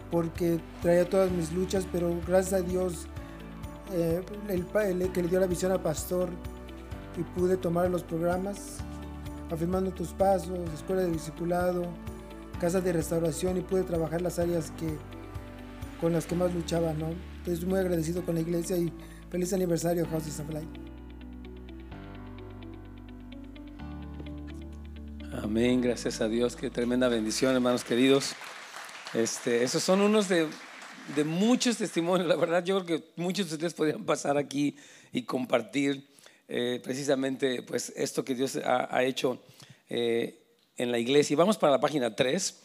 [0.10, 3.08] porque traía todas mis luchas, pero gracias a Dios
[3.94, 6.30] eh, el, que le dio la visión al pastor
[7.18, 8.78] y pude tomar los programas,
[9.50, 11.86] afirmando tus pasos, escuela de discipulado,
[12.62, 14.96] casa de restauración y pude trabajar las áreas que,
[16.00, 17.08] con las que más luchaba, ¿no?
[17.38, 18.94] Entonces muy agradecido con la iglesia y
[19.32, 20.70] feliz aniversario House of Light.
[25.42, 28.34] Amén, gracias a Dios, qué tremenda bendición, hermanos queridos.
[29.16, 30.48] Este, esos son unos de,
[31.16, 34.76] de muchos testimonios, la verdad yo creo que muchos de ustedes podrían pasar aquí
[35.12, 36.08] y compartir
[36.48, 39.42] eh, precisamente pues esto que Dios ha, ha hecho
[39.90, 40.41] eh,
[40.82, 41.34] en la iglesia.
[41.34, 42.56] Y vamos para la página 3.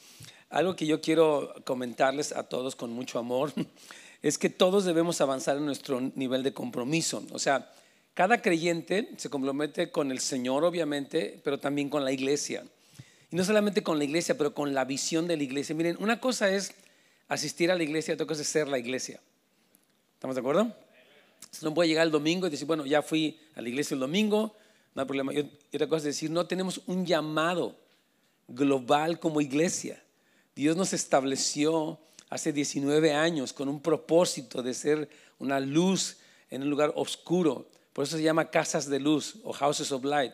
[0.51, 3.53] Algo que yo quiero comentarles a todos con mucho amor
[4.23, 7.23] es que todos debemos avanzar en nuestro nivel de compromiso.
[7.33, 7.71] O sea,
[8.15, 12.65] cada creyente se compromete con el Señor, obviamente, pero también con la iglesia.
[13.31, 15.75] Y no solamente con la iglesia, pero con la visión de la iglesia.
[15.75, 16.73] Miren, una cosa es
[17.29, 19.21] asistir a la iglesia, otra cosa es ser la iglesia.
[20.15, 20.73] ¿Estamos de acuerdo?
[21.61, 24.55] No puede llegar el domingo y decir, bueno, ya fui a la iglesia el domingo,
[24.95, 25.35] no hay problema.
[25.35, 25.41] Y
[25.75, 27.77] otra cosa es decir, no tenemos un llamado
[28.49, 30.03] global como iglesia.
[30.55, 36.19] Dios nos estableció hace 19 años con un propósito de ser una luz
[36.51, 37.69] en un lugar oscuro.
[37.93, 40.33] Por eso se llama casas de luz o houses of light.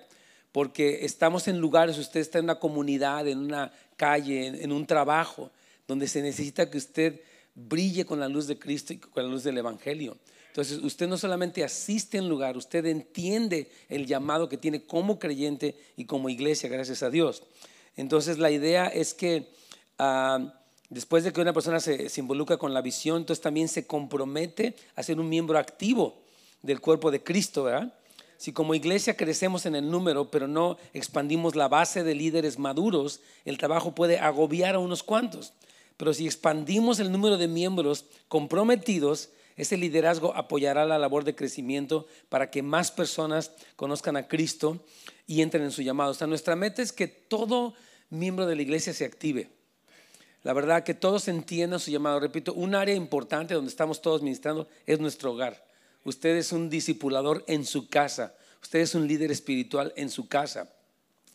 [0.53, 5.51] Porque estamos en lugares, usted está en una comunidad, en una calle, en, un trabajo,
[5.88, 7.20] donde se necesita que usted
[7.55, 10.18] brille con la luz de Cristo y con la luz del Evangelio.
[10.48, 15.75] Entonces, usted no solamente asiste en lugar, usted entiende el llamado que tiene como creyente
[15.96, 17.42] y como iglesia, gracias a Dios.
[17.97, 19.53] Entonces, la idea es que
[19.99, 20.55] ah,
[20.89, 24.77] después de que una persona se, se involucra con la visión, entonces también se compromete
[24.95, 26.23] a ser un miembro activo
[26.63, 27.93] del cuerpo de Cristo, ¿verdad?
[28.43, 33.21] Si como iglesia crecemos en el número, pero no expandimos la base de líderes maduros,
[33.45, 35.53] el trabajo puede agobiar a unos cuantos.
[35.97, 42.07] Pero si expandimos el número de miembros comprometidos, ese liderazgo apoyará la labor de crecimiento
[42.29, 44.85] para que más personas conozcan a Cristo
[45.27, 46.12] y entren en su llamado.
[46.12, 47.75] O sea, nuestra meta es que todo
[48.11, 49.51] miembro de la iglesia se active.
[50.43, 52.19] La verdad, que todos entiendan su llamado.
[52.19, 55.65] Repito, un área importante donde estamos todos ministrando es nuestro hogar.
[56.05, 58.35] Usted es un discipulador en su casa.
[58.61, 60.73] Usted es un líder espiritual en su casa.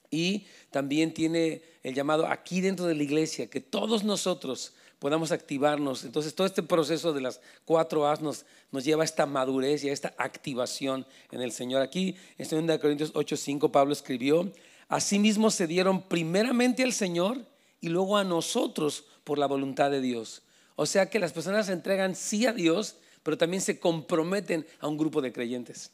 [0.10, 6.04] Y también tiene el llamado aquí dentro de la iglesia, que todos nosotros podamos activarnos.
[6.04, 9.90] Entonces, todo este proceso de las cuatro A's nos, nos lleva a esta madurez y
[9.90, 11.82] a esta activación en el Señor.
[11.82, 14.52] Aquí, en 2 Corintios 8:5, Pablo escribió:
[14.88, 17.46] Asimismo se dieron primeramente al Señor
[17.82, 20.44] y luego a nosotros por la voluntad de Dios.
[20.76, 24.88] O sea que las personas se entregan sí a Dios, pero también se comprometen a
[24.88, 25.92] un grupo de creyentes.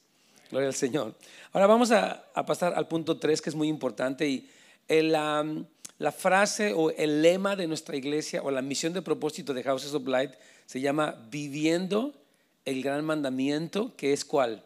[0.51, 1.15] Gloria al Señor.
[1.51, 4.27] Ahora vamos a, pasar al punto 3, que es muy importante.
[4.27, 4.49] Y
[4.87, 5.15] el,
[6.03, 9.93] la frase o el lema de nuestra iglesia o la misión de propósito de Houses
[9.93, 10.03] of
[10.65, 12.13] se llama viviendo
[12.65, 14.65] el gran mandamiento, que es cuál?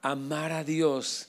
[0.00, 1.28] Amar a Dios.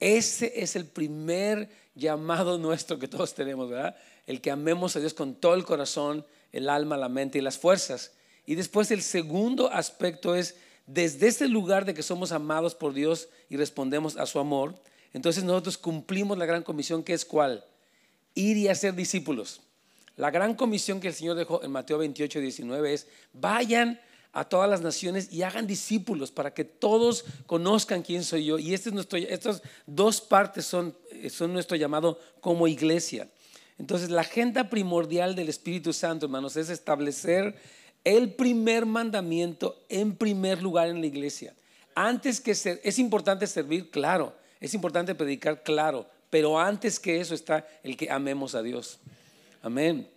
[0.00, 3.96] Ese es el primer llamado nuestro que todos tenemos, ¿verdad?
[4.26, 7.56] El que amemos a Dios con todo el corazón, el alma, la mente y las
[7.56, 8.12] fuerzas.
[8.44, 13.30] Y después el segundo aspecto es, desde ese lugar de que somos amados por Dios
[13.48, 14.74] y respondemos a su amor,
[15.14, 17.64] entonces nosotros cumplimos la gran comisión que es cuál?
[18.38, 19.60] Ir y hacer discípulos.
[20.16, 24.00] La gran comisión que el Señor dejó en Mateo 28, 19 es, vayan
[24.32, 28.58] a todas las naciones y hagan discípulos para que todos conozcan quién soy yo.
[28.58, 30.96] Y este es nuestro, estas dos partes son,
[31.30, 33.28] son nuestro llamado como iglesia.
[33.78, 37.56] Entonces, la agenda primordial del Espíritu Santo, hermanos, es establecer
[38.04, 41.54] el primer mandamiento en primer lugar en la iglesia.
[41.94, 47.34] Antes que ser, es importante servir, claro, es importante predicar, claro, pero antes que eso
[47.34, 48.98] está el que amemos a Dios.
[49.62, 50.08] Amén.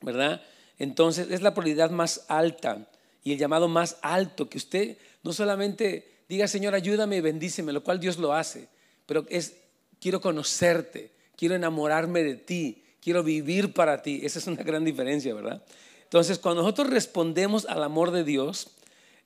[0.00, 0.42] ¿Verdad?
[0.78, 2.86] Entonces es la prioridad más alta
[3.24, 7.82] y el llamado más alto que usted no solamente diga, Señor, ayúdame y bendíceme, lo
[7.82, 8.68] cual Dios lo hace,
[9.06, 9.56] pero es,
[10.00, 14.20] quiero conocerte, quiero enamorarme de ti, quiero vivir para ti.
[14.22, 15.62] Esa es una gran diferencia, ¿verdad?
[16.04, 18.70] Entonces, cuando nosotros respondemos al amor de Dios,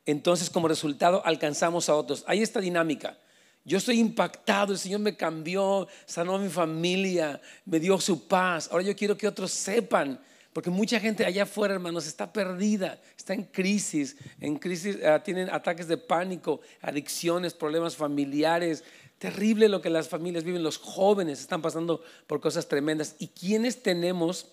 [0.06, 2.24] entonces como resultado alcanzamos a otros.
[2.26, 3.18] Hay esta dinámica.
[3.64, 8.68] Yo estoy impactado, el Señor me cambió, sanó a mi familia, me dio su paz.
[8.72, 10.20] Ahora yo quiero que otros sepan,
[10.52, 15.48] porque mucha gente allá afuera, hermanos, está perdida, está en crisis, en crisis, ah, tienen
[15.48, 18.82] ataques de pánico, adicciones, problemas familiares.
[19.18, 23.14] Terrible lo que las familias viven, los jóvenes están pasando por cosas tremendas.
[23.20, 24.48] ¿Y quiénes tenemos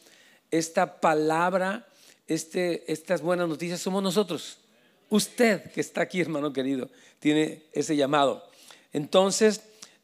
[0.51, 1.87] esta palabra,
[2.27, 3.81] este, estas buenas noticias?
[3.81, 4.59] Somos nosotros.
[5.09, 8.48] Usted que está aquí, hermano querido, tiene ese llamado.
[8.93, 9.61] Entonces,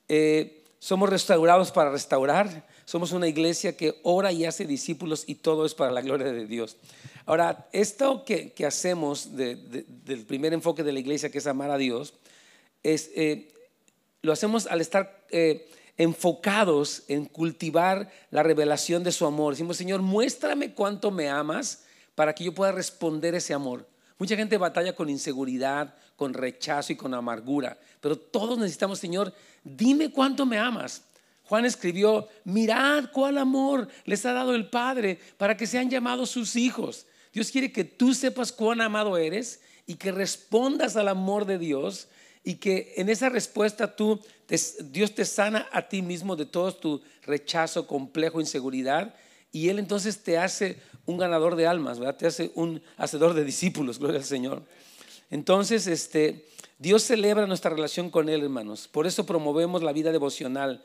[0.07, 2.67] eh, somos restaurados para restaurar.
[2.85, 6.45] Somos una iglesia que ora y hace discípulos y todo es para la gloria de
[6.45, 6.77] Dios.
[7.25, 12.13] Ahora, esto que, hacemos del primer enfoque de la iglesia, que es amar a Dios,
[12.83, 13.51] es, eh,
[14.21, 15.67] lo hacemos al estar eh,
[15.97, 19.53] enfocados en cultivar la revelación de su amor.
[19.53, 23.87] Decimos, Señor, muéstrame cuánto me amas para que yo pueda responder ese amor.
[24.17, 30.11] Mucha gente batalla con inseguridad, con rechazo y con amargura, pero todos necesitamos, Señor, dime
[30.11, 31.03] cuánto me amas
[31.47, 36.55] Juan escribió, mirad cuál amor les ha dado el Padre para que sean llamados sus
[36.55, 37.05] hijos.
[37.33, 42.07] Dios quiere que tú sepas cuán amado eres y que respondas al amor de Dios
[42.43, 44.19] y que en esa respuesta tú,
[44.85, 49.13] Dios te sana a ti mismo de todo tu rechazo, complejo, inseguridad
[49.51, 52.17] y Él entonces te hace un ganador de almas, ¿verdad?
[52.17, 54.63] Te hace un hacedor de discípulos, gloria al Señor.
[55.29, 56.45] Entonces, este,
[56.79, 58.87] Dios celebra nuestra relación con Él, hermanos.
[58.87, 60.83] Por eso promovemos la vida devocional.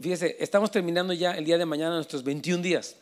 [0.00, 2.96] Fíjese, estamos terminando ya el día de mañana nuestros 21 días.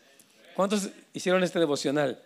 [0.54, 2.22] ¿Cuántos hicieron este devocional?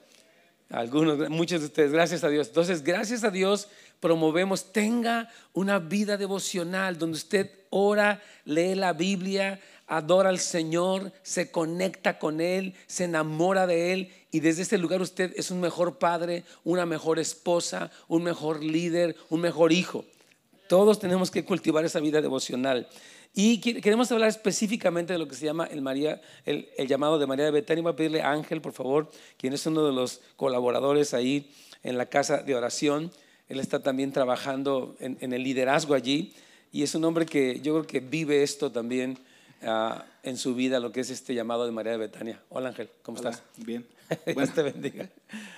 [0.70, 2.48] Algunos, muchos de ustedes, gracias a Dios.
[2.48, 3.68] Entonces, gracias a Dios
[4.00, 11.50] promovemos, tenga una vida devocional donde usted ora, lee la Biblia, adora al Señor, se
[11.50, 15.98] conecta con Él, se enamora de Él y desde ese lugar usted es un mejor
[15.98, 20.04] padre, una mejor esposa, un mejor líder, un mejor hijo.
[20.68, 22.88] Todos tenemos que cultivar esa vida devocional.
[23.36, 27.44] Y queremos hablar específicamente de lo que se llama el, María, el, llamado de María
[27.44, 27.82] de Betania.
[27.82, 31.50] Voy a pedirle a Ángel, por favor, quien es uno de los colaboradores ahí
[31.82, 33.10] en la casa de oración.
[33.48, 36.32] Él está también trabajando en, el liderazgo allí
[36.70, 39.18] y es un hombre que yo creo que vive esto también
[39.66, 42.40] ah, en su vida, lo que es este llamado de María de Betania.
[42.48, 43.42] Hola Ángel, ¿cómo estás?
[43.56, 43.86] Bien.
[44.26, 45.08] Dios te bendiga.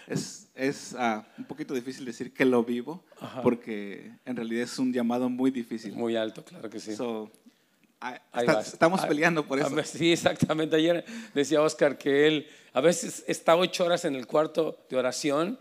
[0.06, 3.02] Es, es ah, un poquito difícil decir que lo vivo
[3.42, 5.92] porque en realidad es un llamado muy difícil.
[5.94, 6.94] Muy alto, claro que sí.
[8.00, 8.20] Ah,
[8.60, 9.74] estamos peleando por eso.
[9.84, 10.76] Sí, exactamente.
[10.76, 15.58] Ayer decía Oscar que él a veces está ocho horas en el cuarto de oración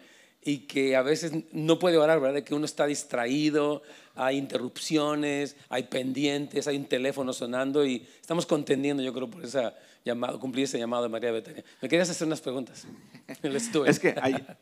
[0.47, 2.43] y que a veces no puede orar, ¿verdad?
[2.43, 3.81] Que uno está distraído,
[4.13, 9.73] hay interrupciones, hay pendientes, hay un teléfono sonando y estamos contendiendo, yo creo, por esa
[10.05, 11.63] llamado, cumplir ese llamado de María Betania.
[11.81, 12.85] Me querías hacer unas preguntas.
[13.87, 14.15] es que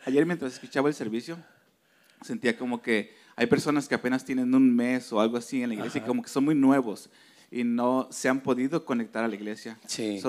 [0.05, 1.37] ayer mientras escuchaba el servicio,
[2.21, 5.75] sentía como que hay personas que apenas tienen un mes o algo así en la
[5.75, 7.09] iglesia y como que son muy nuevos
[7.51, 9.77] y no se han podido conectar a la iglesia.
[9.85, 10.21] Sí.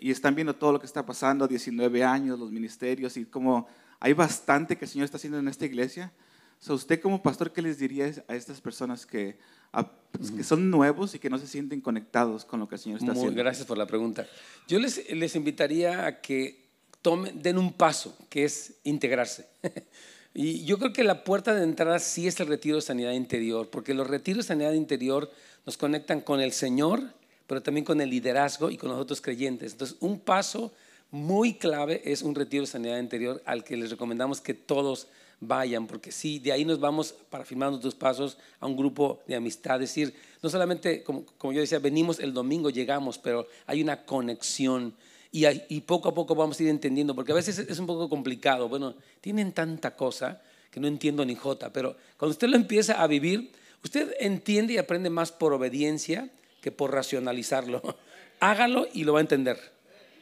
[0.00, 3.66] y están viendo todo lo que está pasando, 19 años, los ministerios y como
[4.00, 6.12] hay bastante que el Señor está haciendo en esta iglesia.
[6.60, 9.38] So, usted como pastor, ¿qué les diría a estas personas que,
[10.12, 12.98] pues, que son nuevos y que no se sienten conectados con lo que el Señor
[12.98, 13.38] está Muy, haciendo?
[13.38, 14.26] Gracias por la pregunta.
[14.66, 16.68] Yo les, les invitaría a que
[17.00, 19.46] tomen, den un paso, que es integrarse.
[20.34, 23.70] y yo creo que la puerta de entrada sí es el retiro de sanidad interior,
[23.70, 25.30] porque los retiros de sanidad interior
[25.64, 27.02] nos conectan con el Señor,
[27.46, 29.72] pero también con el liderazgo y con los otros creyentes.
[29.72, 30.72] Entonces, un paso
[31.10, 35.08] muy clave es un retiro de sanidad interior al que les recomendamos que todos
[35.40, 39.36] vayan, porque sí, de ahí nos vamos para firmar nuestros pasos a un grupo de
[39.36, 39.82] amistad.
[39.82, 44.94] Es decir, no solamente, como, yo decía, venimos el domingo, llegamos, pero hay una conexión
[45.30, 48.08] y, y, poco a poco vamos a ir entendiendo, porque a veces es un poco
[48.08, 48.68] complicado.
[48.68, 50.40] Bueno, tienen tanta cosa
[50.70, 53.52] que no entiendo ni jota, pero cuando usted lo empieza a vivir,
[53.84, 56.28] Usted entiende y aprende más por obediencia
[56.60, 57.96] que por racionalizarlo.
[58.40, 59.58] Hágalo y lo va a entender.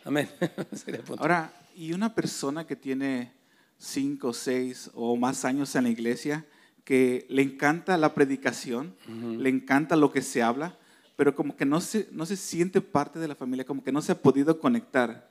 [0.06, 0.28] Amén.
[1.18, 3.32] Ahora, y una persona que tiene
[3.76, 6.46] cinco, seis o más años en la iglesia,
[6.84, 10.78] que le encanta la predicación, le encanta lo que se habla,
[11.16, 14.00] pero como que no se, no se siente parte de la familia, como que no
[14.00, 15.28] se ha podido conectar.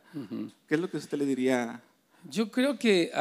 [0.68, 1.82] ¿Qué es lo que usted le diría
[2.28, 3.12] yo creo que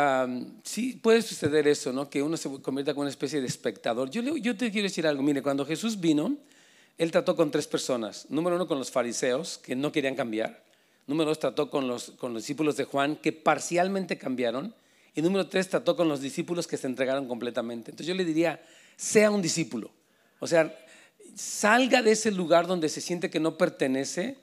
[0.64, 2.08] sí puede suceder eso, ¿no?
[2.10, 4.10] que uno se convierta como una especie de espectador.
[4.10, 6.36] Yo, yo te quiero decir algo, mire, cuando Jesús vino,
[6.96, 8.26] él trató con tres personas.
[8.30, 10.63] Número uno, con los fariseos, que no querían cambiar.
[11.06, 14.74] Número dos, trató con los, discípulos de Juan, que parcialmente cambiaron.
[15.14, 17.90] Y número tres, trató con los discípulos que se entregaron completamente.
[17.90, 18.60] Entonces yo le diría,
[18.96, 19.90] sea un discípulo.
[20.40, 20.76] O sea,
[21.34, 24.38] salga de ese lugar donde se siente que no pertenece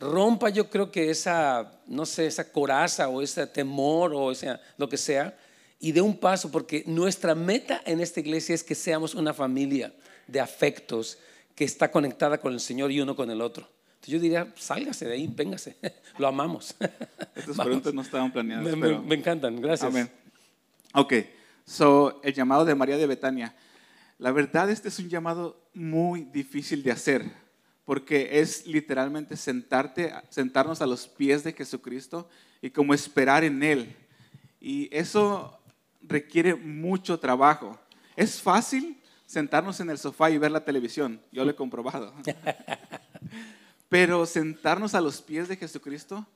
[0.00, 4.88] rompa yo creo que esa, no sé, esa coraza o ese temor o sea, lo
[4.88, 5.36] que sea,
[5.80, 9.92] y dé un paso, porque nuestra meta en esta iglesia es que seamos una familia
[10.26, 11.18] de afectos
[11.54, 13.68] que está conectada con el Señor y uno con el otro.
[14.06, 15.76] Yo diría, sálgase de ahí, véngase,
[16.18, 16.74] lo amamos.
[17.34, 18.64] Estas preguntas no estaban planeadas.
[18.64, 19.02] Me, pero...
[19.02, 19.90] me, encantan, gracias.
[19.90, 20.10] Amén.
[20.92, 21.14] Ok,
[21.64, 23.54] so el llamado de María de Betania.
[24.18, 27.24] La verdad, este es un llamado muy difícil de hacer
[27.84, 32.28] porque es literalmente sentarte, sentarnos a los pies de Jesucristo
[32.62, 33.94] y como esperar en Él.
[34.60, 35.58] Y eso
[36.02, 37.78] requiere mucho trabajo.
[38.16, 42.14] Es fácil sentarnos en el sofá y ver la televisión, yo lo he comprobado.
[43.94, 46.26] Pero sentarnos a los pies de Jesucristo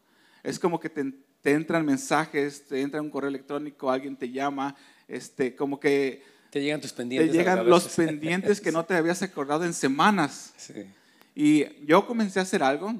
[0.44, 4.76] es como que te, entran mensajes, te entra un correo electrónico, alguien te llama,
[5.08, 6.22] este, como que...
[6.50, 7.32] Te llegan tus pendientes.
[7.32, 10.54] Te llegan los pendientes que no te habías acordado en semanas.
[10.56, 10.86] Sí.
[11.34, 12.94] Y yo comencé a hacer algo.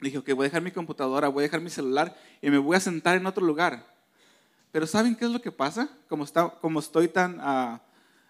[0.00, 2.76] Dije, ok, voy a dejar mi computadora, voy a dejar mi celular y me voy
[2.76, 3.84] a sentar en otro lugar.
[4.70, 5.90] Pero ¿saben qué es lo que pasa?
[6.08, 7.40] Como, está, como estoy tan...
[7.40, 7.80] Uh,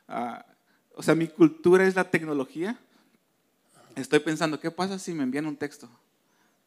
[0.09, 0.39] uh,
[0.95, 2.81] o sea, mi cultura es la tecnología.
[3.97, 5.89] Estoy pensando, ¿qué pasa si me envían un texto?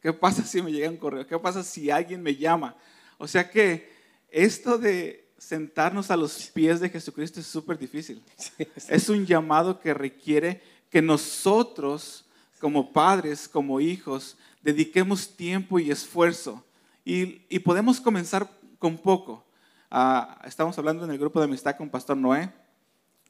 [0.00, 1.26] ¿Qué pasa si me llega un correo?
[1.26, 2.76] ¿Qué pasa si alguien me llama?
[3.18, 3.90] O sea que
[4.30, 8.22] esto de sentarnos a los pies de Jesucristo es súper difícil.
[8.88, 10.60] Es un llamado que requiere
[10.90, 12.24] que nosotros,
[12.60, 16.64] como padres, como hijos, dediquemos tiempo y esfuerzo.
[17.04, 19.44] Y, y podemos comenzar con poco.
[19.90, 22.52] Ah, estamos hablando en el grupo de amistad con Pastor Noé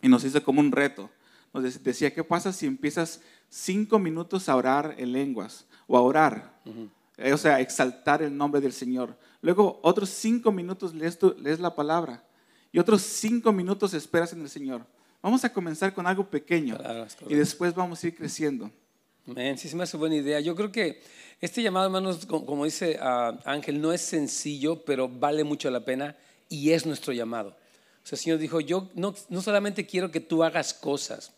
[0.01, 1.11] y nos hizo como un reto.
[1.55, 6.61] Nos decía, ¿qué pasa si empiezas cinco minutos a orar en lenguas o a orar?
[7.17, 9.17] Eh, o sea, exaltar el nombre del Señor.
[9.41, 12.25] Luego, otros cinco minutos lees, lees la palabra
[12.73, 14.85] y otros cinco minutos esperas en el Señor.
[15.23, 16.77] Vamos a comenzar con algo pequeño
[17.29, 18.71] y después vamos a ir creciendo.
[19.25, 20.41] Man, sí se me hace buena idea.
[20.41, 21.01] Yo creo que
[21.41, 26.17] este llamado, hermanos, como dice ah, Ángel, no es sencillo, pero vale mucho la pena
[26.49, 27.51] y es nuestro llamado.
[27.51, 31.33] O sea, el Señor dijo, yo no, no solamente quiero que tú hagas cosas,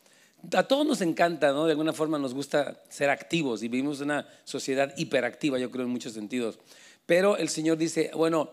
[0.55, 1.65] a todos nos encanta, ¿no?
[1.67, 5.85] De alguna forma nos gusta ser activos y vivimos en una sociedad hiperactiva, yo creo,
[5.85, 6.59] en muchos sentidos.
[7.07, 8.51] Pero el Señor dice, bueno,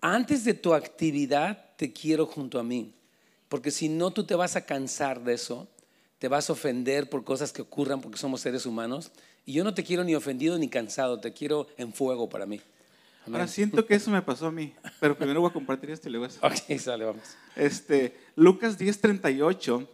[0.00, 2.94] antes de tu actividad te quiero junto a mí,
[3.48, 5.68] porque si no tú te vas a cansar de eso,
[6.18, 9.10] te vas a ofender por cosas que ocurran porque somos seres humanos,
[9.46, 12.60] y yo no te quiero ni ofendido ni cansado, te quiero en fuego para mí.
[13.26, 16.12] Ahora siento que eso me pasó a mí, pero primero voy a compartir este y
[16.12, 17.22] luego Ok, sale, vamos.
[17.54, 19.86] Este, Lucas 10:38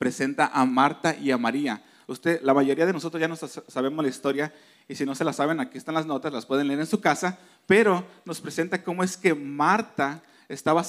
[0.00, 1.84] presenta a Marta y a María.
[2.06, 4.50] Usted, la mayoría de nosotros ya no sabemos la historia
[4.88, 7.02] y si no se la saben, aquí están las notas, las pueden leer en su
[7.02, 10.82] casa, pero nos presenta cómo es que Marta estaba,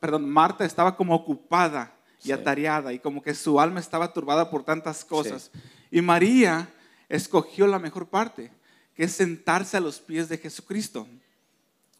[0.00, 1.94] perdón, Marta estaba como ocupada
[2.24, 5.52] y atareada y como que su alma estaba turbada por tantas cosas.
[5.92, 6.68] Y María
[7.08, 8.50] escogió la mejor parte,
[8.96, 11.06] que es sentarse a los pies de Jesucristo.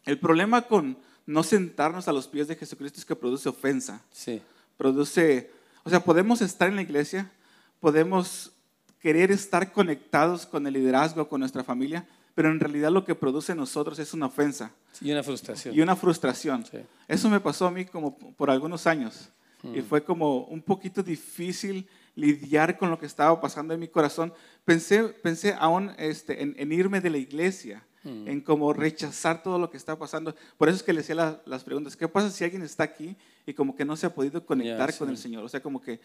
[0.03, 4.01] El problema con no sentarnos a los pies de Jesucristo es que produce ofensa.
[4.11, 4.41] Sí.
[4.75, 5.54] Produce
[5.85, 7.31] o sea, podemos estar en la iglesia,
[7.79, 8.51] podemos
[8.99, 13.51] querer estar conectados con el liderazgo, con nuestra familia, pero en realidad lo que produce
[13.51, 14.71] en nosotros es una ofensa.
[14.99, 15.75] Y una frustración.
[15.75, 16.65] Y una frustración.
[17.07, 19.29] Eso me pasó a mí como por algunos años.
[19.61, 19.83] Y mm.
[19.83, 24.33] fue como un poquito difícil lidiar con lo que estaba pasando en mi corazón.
[24.65, 28.29] Pensé, pensé aún este, en, irme de la iglesia, mm.
[28.29, 30.33] en como rechazar todo lo que estaba pasando.
[30.57, 33.53] Por eso es que le hacía las preguntas, ¿qué pasa si alguien está aquí y
[33.53, 35.43] como que no se ha podido conectar con el Señor.
[35.43, 35.99] O sea, como que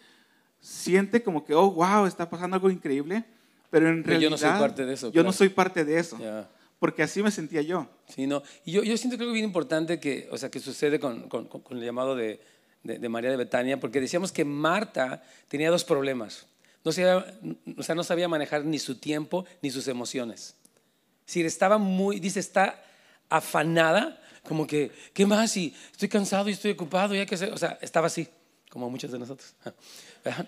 [0.61, 3.25] siente como que, oh, wow, está pasando algo increíble,
[3.71, 5.13] pero en realidad yo no soy parte de eso.
[5.13, 6.19] Yo no soy parte de eso.
[6.79, 7.89] Porque así me sentía yo.
[8.09, 8.43] Sí, no.
[8.65, 11.47] Y yo, yo siento que algo bien importante que, o sea, que sucede con, con,
[11.47, 12.41] con el llamado de,
[12.83, 16.47] de, María de Betania, porque decíamos que Marta tenía dos problemas.
[16.83, 17.39] No sabía,
[17.77, 20.57] o sea, no sabía manejar ni su tiempo ni sus emociones.
[21.31, 22.83] Si estaba muy, dice, está
[23.29, 25.57] afanada como que, ¿qué más?
[25.57, 28.27] Y estoy cansado y estoy ocupado y hay que hacer, o sea, estaba así,
[28.69, 29.55] como muchos de nosotros.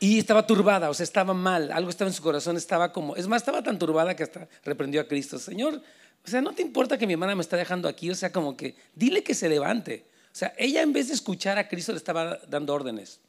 [0.00, 3.28] Y estaba turbada, o sea, estaba mal, algo estaba en su corazón, estaba como, es
[3.28, 5.80] más, estaba tan turbada que hasta reprendió a Cristo, Señor,
[6.26, 8.56] o sea, no te importa que mi hermana me está dejando aquí, o sea, como
[8.56, 10.04] que, dile que se levante.
[10.26, 13.20] O sea, ella en vez de escuchar a Cristo le estaba dando órdenes.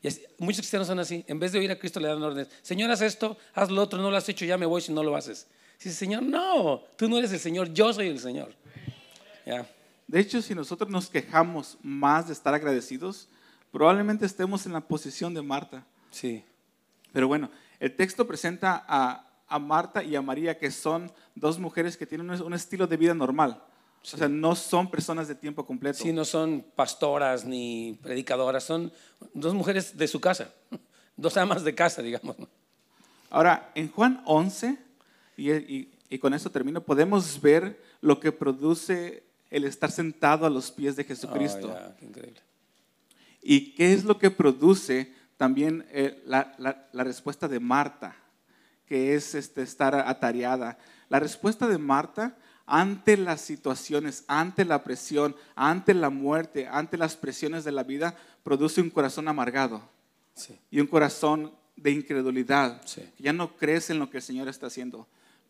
[0.00, 2.48] Y muchos cristianos son así, en vez de oír a Cristo le dan órdenes.
[2.62, 5.02] Señor, haz esto, haz lo otro, no lo has hecho, ya me voy si no
[5.02, 5.48] lo haces.
[5.82, 8.54] Dice, Señor, no, tú no eres el Señor, yo soy el Señor.
[10.06, 13.28] De hecho, si nosotros nos quejamos más de estar agradecidos,
[13.70, 15.84] probablemente estemos en la posición de Marta.
[16.10, 16.44] Sí.
[17.12, 19.22] Pero bueno, el texto presenta a,
[19.58, 23.62] Marta y a María, que son dos mujeres que tienen un estilo de vida normal.
[24.02, 25.98] O sea, no son personas de tiempo completo.
[25.98, 28.92] Sí, no son pastoras ni predicadoras, son
[29.34, 30.52] dos mujeres de su casa,
[31.16, 32.36] dos amas de casa, digamos.
[33.30, 34.78] Ahora, en Juan 11,
[35.36, 40.70] y, y con esto termino, podemos ver lo que produce el estar sentado a los
[40.70, 41.74] pies de Jesucristo.
[41.74, 42.06] Oh,
[43.42, 48.16] ¿Y qué es lo que produce también eh, la, respuesta de Marta,
[48.86, 50.78] que es este, estar atareada?
[51.08, 57.16] La respuesta de Marta ante las situaciones, ante la presión, ante la muerte, ante las
[57.16, 59.82] presiones de la vida, produce un corazón amargado
[60.70, 62.82] y un corazón de incredulidad.
[63.18, 65.06] Ya no crees en lo que el Señor está haciendo.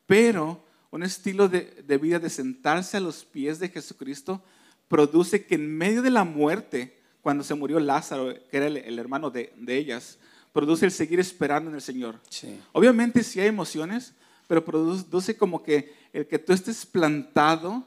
[0.07, 4.43] Pero un estilo de, vida de sentarse a los pies de Jesucristo,
[4.89, 9.31] produce que en medio de la muerte, cuando se murió Lázaro, que era el, hermano
[9.31, 10.19] de, ellas,
[10.53, 12.21] produce el seguir esperando en el Señor.
[12.73, 14.15] Obviamente sí hay emociones,
[14.47, 17.85] pero produce como que el que tú estés plantado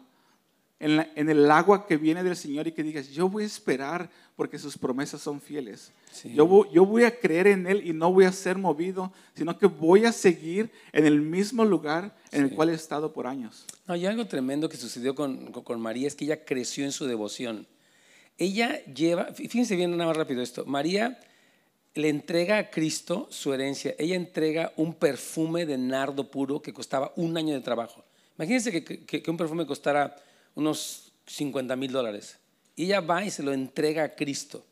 [0.80, 4.58] en, el agua que viene del Señor y que digas, yo voy a esperar porque
[4.58, 5.92] sus promesas son fieles.
[6.24, 10.06] Yo, voy, a creer en Él y no voy a ser movido, sino que voy
[10.06, 13.66] a seguir en el mismo lugar en el cual he estado por años.
[13.88, 17.06] No, y algo tremendo que sucedió con, con, María es que ella creció en su
[17.06, 17.68] devoción.
[18.38, 21.20] Ella lleva, fíjense bien nada más rápido esto, María
[21.96, 23.96] le entrega a Cristo su herencia.
[24.00, 28.06] Ella entrega un perfume de nardo puro que costaba un año de trabajo.
[28.38, 30.16] Imagínense que, que- que un perfume costara
[30.60, 32.38] unos 50 mil dólares.
[32.76, 34.66] Y ella va y se lo entrega a Cristo.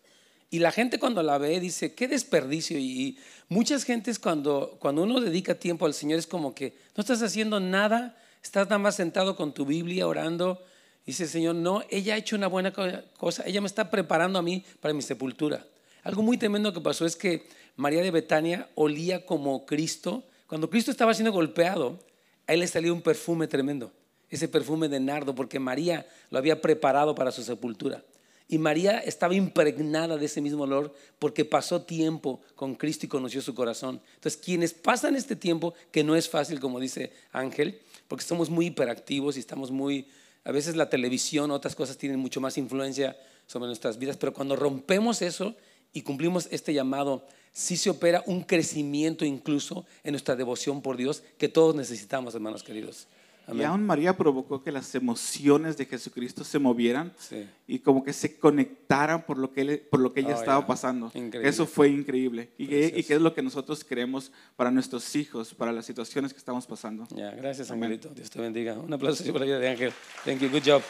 [0.50, 2.78] Y la gente cuando la ve dice, qué desperdicio.
[2.78, 3.18] Y, y
[3.50, 7.60] muchas gentes cuando, cuando uno dedica tiempo al Señor es como que no estás haciendo
[7.60, 10.64] nada, estás nada más sentado con tu Biblia orando.
[11.06, 12.86] Dice, Señor, no, ella ha hecho una buena co-
[13.18, 15.66] cosa, ella me está preparando a mí para mi sepultura.
[16.04, 20.24] Algo muy tremendo que pasó es que María de Betania olía como Cristo.
[20.48, 22.00] Cuando Cristo estaba siendo golpeado,
[22.48, 23.92] a él le salió un perfume tremendo,
[24.30, 28.04] ese perfume de nardo, porque María lo había preparado para su sepultura.
[28.50, 33.42] Y María estaba impregnada de ese mismo olor porque pasó tiempo con Cristo y conoció
[33.42, 34.02] su corazón.
[34.16, 38.68] Entonces, quienes pasan este tiempo, que no es fácil, como dice Ángel, porque somos muy
[38.68, 40.08] hiperactivos y estamos muy,
[40.46, 43.18] a veces la televisión, otras cosas tienen mucho más influencia
[43.48, 45.56] sobre nuestras vidas, pero cuando rompemos eso
[45.92, 51.22] y cumplimos este llamado, sí se opera un crecimiento incluso en nuestra devoción por Dios
[51.38, 53.08] que todos necesitamos, hermanos queridos.
[53.48, 53.66] Y Amén.
[53.68, 57.48] aún María provocó que las emociones de Jesucristo se movieran Sí.
[57.66, 60.60] y como que se conectaran por lo que, él- por lo que ella Oh, estaba
[60.62, 60.68] ya.
[60.68, 61.12] pasando.
[61.14, 61.48] Increíble.
[61.48, 62.50] Eso fue increíble.
[62.58, 66.40] Y, y que es lo que nosotros queremos para nuestros hijos, para las situaciones que
[66.40, 67.08] estamos pasando.
[67.16, 67.84] Ya, gracias, Amén.
[67.86, 68.10] Angelito.
[68.14, 68.74] Dios te bendiga.
[68.74, 69.94] Un aplauso por la vida de Ángel.
[70.26, 70.50] Thank you.
[70.50, 70.82] Good job.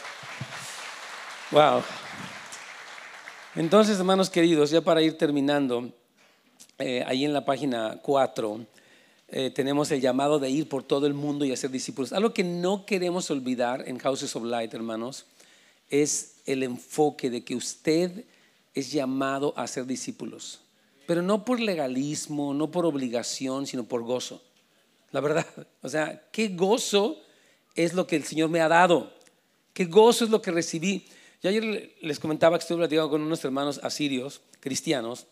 [1.52, 1.82] Wow.
[3.54, 5.92] Entonces, hermanos queridos, ya para ir terminando,
[6.78, 8.66] eh, ahí en la página 4
[9.30, 12.12] eh, tenemos el llamado de ir por todo el mundo y hacer discípulos.
[12.12, 15.26] Algo que no queremos olvidar en Houses of Light, hermanos,
[15.90, 18.24] es el enfoque de que usted
[18.74, 20.60] es llamado a ser discípulos,
[21.06, 24.42] pero no por legalismo, no por obligación, sino por gozo.
[25.10, 25.46] La verdad,
[25.82, 27.20] o sea, qué gozo
[27.74, 29.12] es lo que el Señor me ha dado,
[29.74, 31.06] qué gozo es lo que recibí.
[31.42, 35.26] Yo ayer les comentaba que estuve platicando con unos hermanos asirios, cristianos,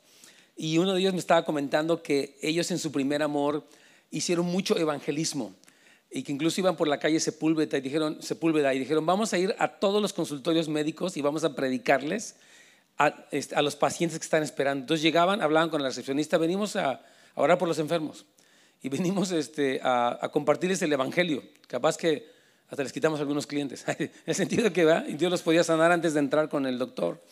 [0.54, 3.64] y uno de ellos me estaba comentando que ellos en su primer amor
[4.10, 5.54] hicieron mucho evangelismo
[6.10, 9.38] y que incluso iban por la calle Sepúlveda y dijeron, Sepúlveda y dijeron, vamos a
[9.38, 12.36] ir a todos los consultorios médicos y vamos a predicarles
[12.98, 14.82] a, este, a los pacientes que están esperando.
[14.82, 17.02] Entonces llegaban, hablaban con el recepcionista, venimos a, a
[17.34, 18.24] orar por los enfermos
[18.82, 21.42] y venimos este, a, a compartirles el evangelio.
[21.66, 22.26] Capaz que
[22.68, 23.84] hasta les quitamos algunos clientes.
[23.98, 25.02] en el sentido que ¿va?
[25.02, 27.22] Dios los podía sanar antes de entrar con el doctor.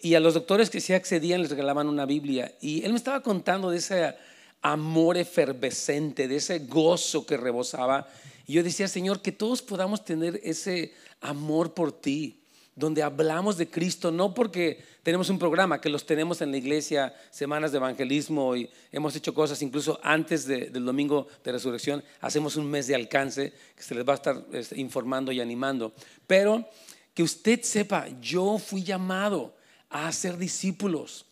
[0.00, 2.52] Y a los doctores que sí accedían les regalaban una Biblia.
[2.60, 4.14] Y él me estaba contando de ese
[4.62, 8.08] amor efervescente, de ese gozo que rebosaba.
[8.46, 12.38] Y yo decía, Señor, que todos podamos tener ese amor por ti,
[12.74, 17.14] donde hablamos de Cristo, no porque tenemos un programa, que los tenemos en la iglesia,
[17.30, 22.56] semanas de evangelismo y hemos hecho cosas incluso antes de- del domingo de resurrección, hacemos
[22.56, 25.92] un mes de alcance que se les va a estar este, informando y animando.
[26.26, 26.66] Pero
[27.12, 29.54] que usted sepa, yo fui llamado
[29.90, 31.26] a hacer discípulos.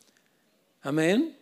[0.82, 1.38] Amén.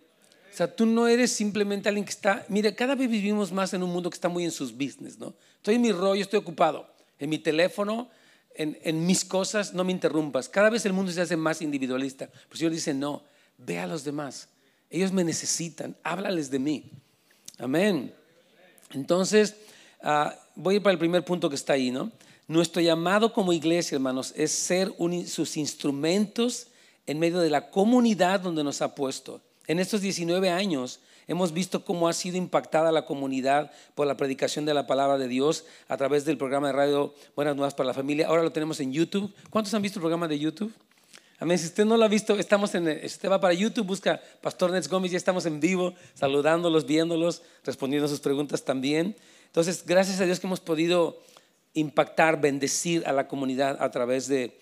[0.53, 3.83] O sea, tú no eres simplemente alguien que está, mire, cada vez vivimos más en
[3.83, 5.35] un mundo que está muy en sus business, ¿no?
[5.57, 8.09] Estoy en mi rollo, estoy ocupado, en mi teléfono,
[8.55, 10.49] en, en mis cosas, no me interrumpas.
[10.49, 12.27] Cada vez el mundo se hace más individualista.
[12.27, 13.23] Pero el Señor dice, no,
[13.57, 14.49] ve a los demás.
[14.91, 16.91] Ellos me necesitan, háblales de mí.
[17.59, 18.13] Amén.
[18.93, 19.55] Entonces,
[20.03, 22.11] ah, voy a ir para el primer punto que está ahí, ¿no?
[22.49, 26.69] Nuestro llamado como iglesia, hermanos, es ser un- sus instrumentos
[27.07, 29.41] en medio de la comunidad donde nos ha puesto.
[29.69, 34.64] En estos 19 años hemos visto cómo ha sido impactada la comunidad por la predicación
[34.64, 37.95] de la palabra de Dios a través del programa de radio Buenas Nuevas para la
[37.95, 38.29] Familia.
[38.29, 39.31] Ahora lo tenemos en YouTube.
[39.51, 40.73] ¿Cuántos han visto el programa de YouTube?
[41.39, 41.59] Amén.
[41.59, 44.71] Si usted no lo ha visto, estamos en, si usted va para YouTube, busca Pastor
[44.71, 49.16] Nets Gómez, ya estamos en vivo, saludándolos, viéndolos, respondiendo a sus preguntas también.
[49.45, 51.21] Entonces, gracias a Dios que hemos podido
[51.79, 54.59] impactar, bendecir a la comunidad a través de,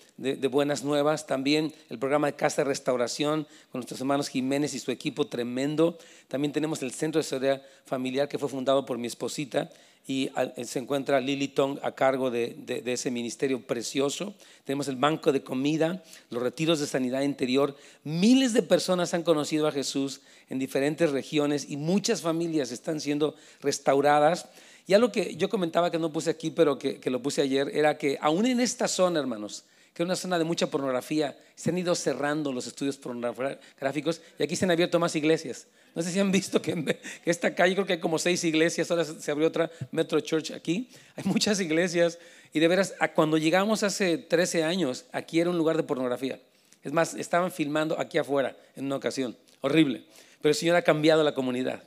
[0.51, 1.27] buenas nuevas.
[1.27, 5.99] También el programa de Casa de Restauración con nuestros hermanos Jiménez y su equipo tremendo.
[6.29, 9.71] También tenemos el Centro de Seguridad Familiar que fue fundado por mi esposita
[10.09, 14.35] y ah, se encuentra Lily Tong a cargo de ese ministerio precioso.
[14.65, 17.77] Tenemos el banco de comida, los retiros de sanidad interior.
[18.05, 23.35] Miles de personas han conocido a Jesús en diferentes regiones y muchas familias están siendo
[23.61, 24.49] restauradas.
[24.87, 27.99] Y algo que yo comentaba que no puse aquí, pero que, lo puse ayer, era
[27.99, 31.79] que aún en esta zona, hermanos, que es una zona de mucha pornografía, se han
[31.79, 35.67] ido cerrando los estudios pornográficos y aquí se han abierto más iglesias.
[35.95, 38.91] No sé si han visto que, que esta calle creo que hay como seis iglesias,
[38.91, 40.91] ahora se abrió otra Metro Church aquí.
[41.17, 42.19] Hay muchas iglesias
[42.53, 46.39] y de veras, cuando llegamos hace 13 años, aquí era un lugar de pornografía.
[46.83, 49.37] Es más, estaban filmando aquí afuera en una ocasión.
[49.63, 50.05] Horrible.
[50.41, 51.83] Pero el Señor ha cambiado la comunidad.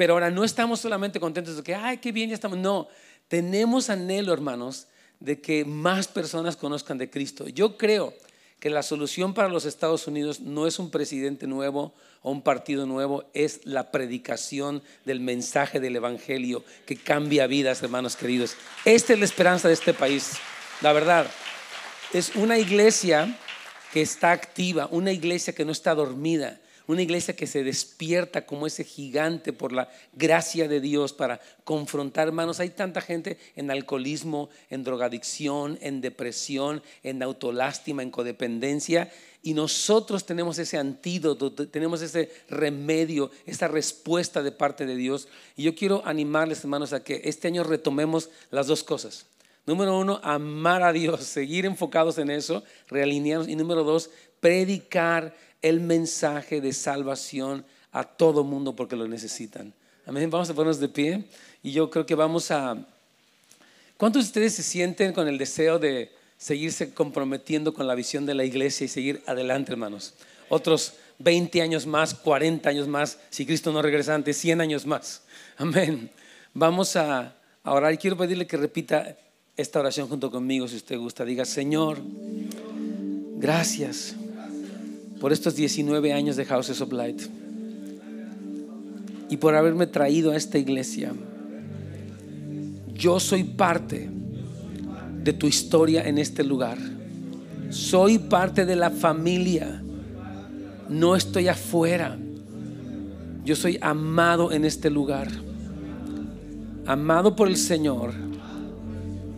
[0.00, 2.56] Pero ahora no estamos solamente contentos de que, ay, qué bien, ya estamos.
[2.56, 2.88] No,
[3.28, 4.86] tenemos anhelo, hermanos,
[5.18, 7.48] de que más personas conozcan de Cristo.
[7.48, 8.14] Yo creo
[8.60, 11.92] que la solución para los Estados Unidos no es un presidente nuevo
[12.22, 18.16] o un partido nuevo, es la predicación del mensaje del Evangelio que cambia vidas, hermanos
[18.16, 18.56] queridos.
[18.86, 20.32] Esta es la esperanza de este país,
[20.80, 21.26] la verdad.
[22.14, 23.38] Es una iglesia
[23.92, 26.58] que está activa, una iglesia que no está dormida,
[26.90, 32.28] una iglesia que se despierta como ese gigante por la gracia de Dios para confrontar,
[32.28, 32.60] hermanos.
[32.60, 39.10] Hay tanta gente en alcoholismo, en drogadicción, en depresión, en autolástima, en codependencia.
[39.42, 45.28] Y nosotros tenemos ese antídoto, tenemos ese remedio, esa respuesta de parte de Dios.
[45.56, 49.26] Y yo quiero animarles, hermanos, a que este año retomemos las dos cosas.
[49.66, 53.48] Número uno, amar a Dios, seguir enfocados en eso, realinearnos.
[53.48, 54.10] Y número dos,
[54.40, 59.72] predicar el mensaje de salvación a todo mundo porque lo necesitan.
[60.06, 60.30] Amén.
[60.30, 61.24] Vamos a ponernos de pie
[61.62, 62.76] y yo creo que vamos a...
[63.96, 68.34] ¿Cuántos de ustedes se sienten con el deseo de seguirse comprometiendo con la visión de
[68.34, 70.14] la iglesia y seguir adelante, hermanos?
[70.48, 75.22] Otros 20 años más, 40 años más, si Cristo no regresa antes, 100 años más.
[75.58, 76.10] Amén.
[76.54, 79.16] Vamos a, orar y quiero pedirle que repita
[79.56, 81.24] esta oración junto conmigo, si usted gusta.
[81.24, 81.98] Diga, Señor,
[83.36, 84.16] gracias
[85.20, 87.20] por estos 19 años de Houses of Light
[89.28, 91.12] y por haberme traído a esta iglesia.
[92.94, 94.10] Yo soy parte
[95.22, 96.78] de tu historia en este lugar.
[97.68, 99.82] Soy parte de la familia.
[100.88, 102.18] No estoy afuera.
[103.44, 105.28] Yo soy amado en este lugar.
[106.86, 108.12] Amado por el Señor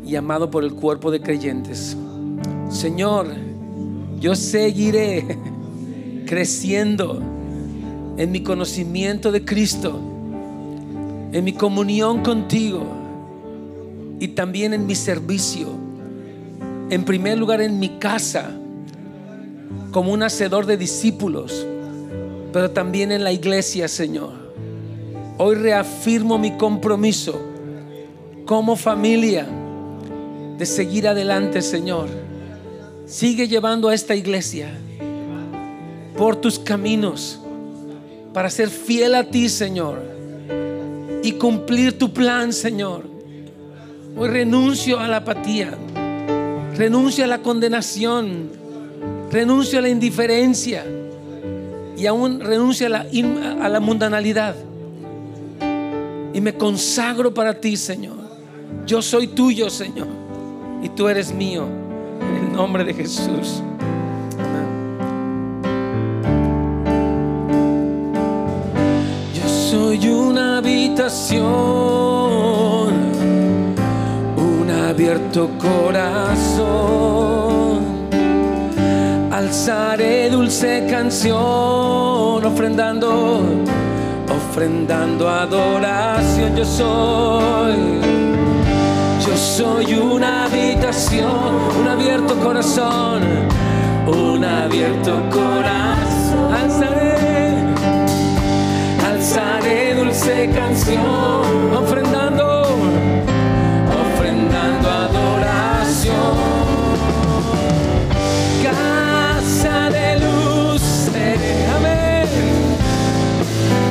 [0.07, 1.97] y amado por el cuerpo de creyentes.
[2.71, 3.27] Señor,
[4.19, 5.39] yo seguiré
[6.33, 7.21] creciendo
[8.17, 10.01] en mi conocimiento de Cristo,
[11.31, 12.87] en mi comunión contigo
[14.19, 15.69] y también en mi servicio.
[16.89, 18.51] En primer lugar en mi casa,
[19.91, 21.67] como un hacedor de discípulos,
[22.51, 24.33] pero también en la iglesia, Señor.
[25.37, 27.39] Hoy reafirmo mi compromiso
[28.47, 29.47] como familia
[30.57, 32.09] de seguir adelante, Señor.
[33.05, 34.71] Sigue llevando a esta iglesia
[36.17, 37.41] por tus caminos
[38.33, 40.03] para ser fiel a ti, Señor,
[41.23, 43.05] y cumplir tu plan, Señor.
[44.17, 45.75] Hoy renuncio a la apatía,
[46.77, 48.51] renuncio a la condenación,
[49.31, 50.85] renuncio a la indiferencia
[51.97, 53.07] y aún renuncio a la,
[53.63, 54.55] a la mundanalidad.
[56.35, 58.17] Y me consagro para ti, Señor.
[58.87, 60.09] Yo soy tuyo, Señor,
[60.83, 61.67] y tú eres mío.
[62.21, 63.63] En el nombre de Jesús.
[69.93, 71.45] Soy una habitación,
[74.39, 76.63] un abierto corazón.
[79.31, 81.37] Alzaré dulce canción,
[82.43, 83.43] ofrendando,
[84.35, 86.57] ofrendando adoración.
[86.57, 87.77] Yo soy,
[89.27, 91.29] yo soy una habitación,
[91.79, 93.21] un abierto corazón,
[94.07, 96.12] un abierto corazón.
[100.23, 102.63] Dulce canción, ofrendando,
[104.05, 106.13] ofrendando adoración.
[108.63, 111.09] Casa de luz,
[111.77, 112.29] amén.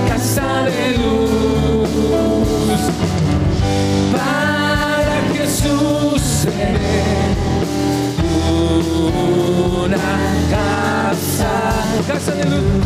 [0.08, 1.90] Casa de luz,
[4.14, 7.12] para Jesús seré
[9.84, 9.98] una
[10.50, 11.54] casa,
[12.08, 12.86] casa de luz,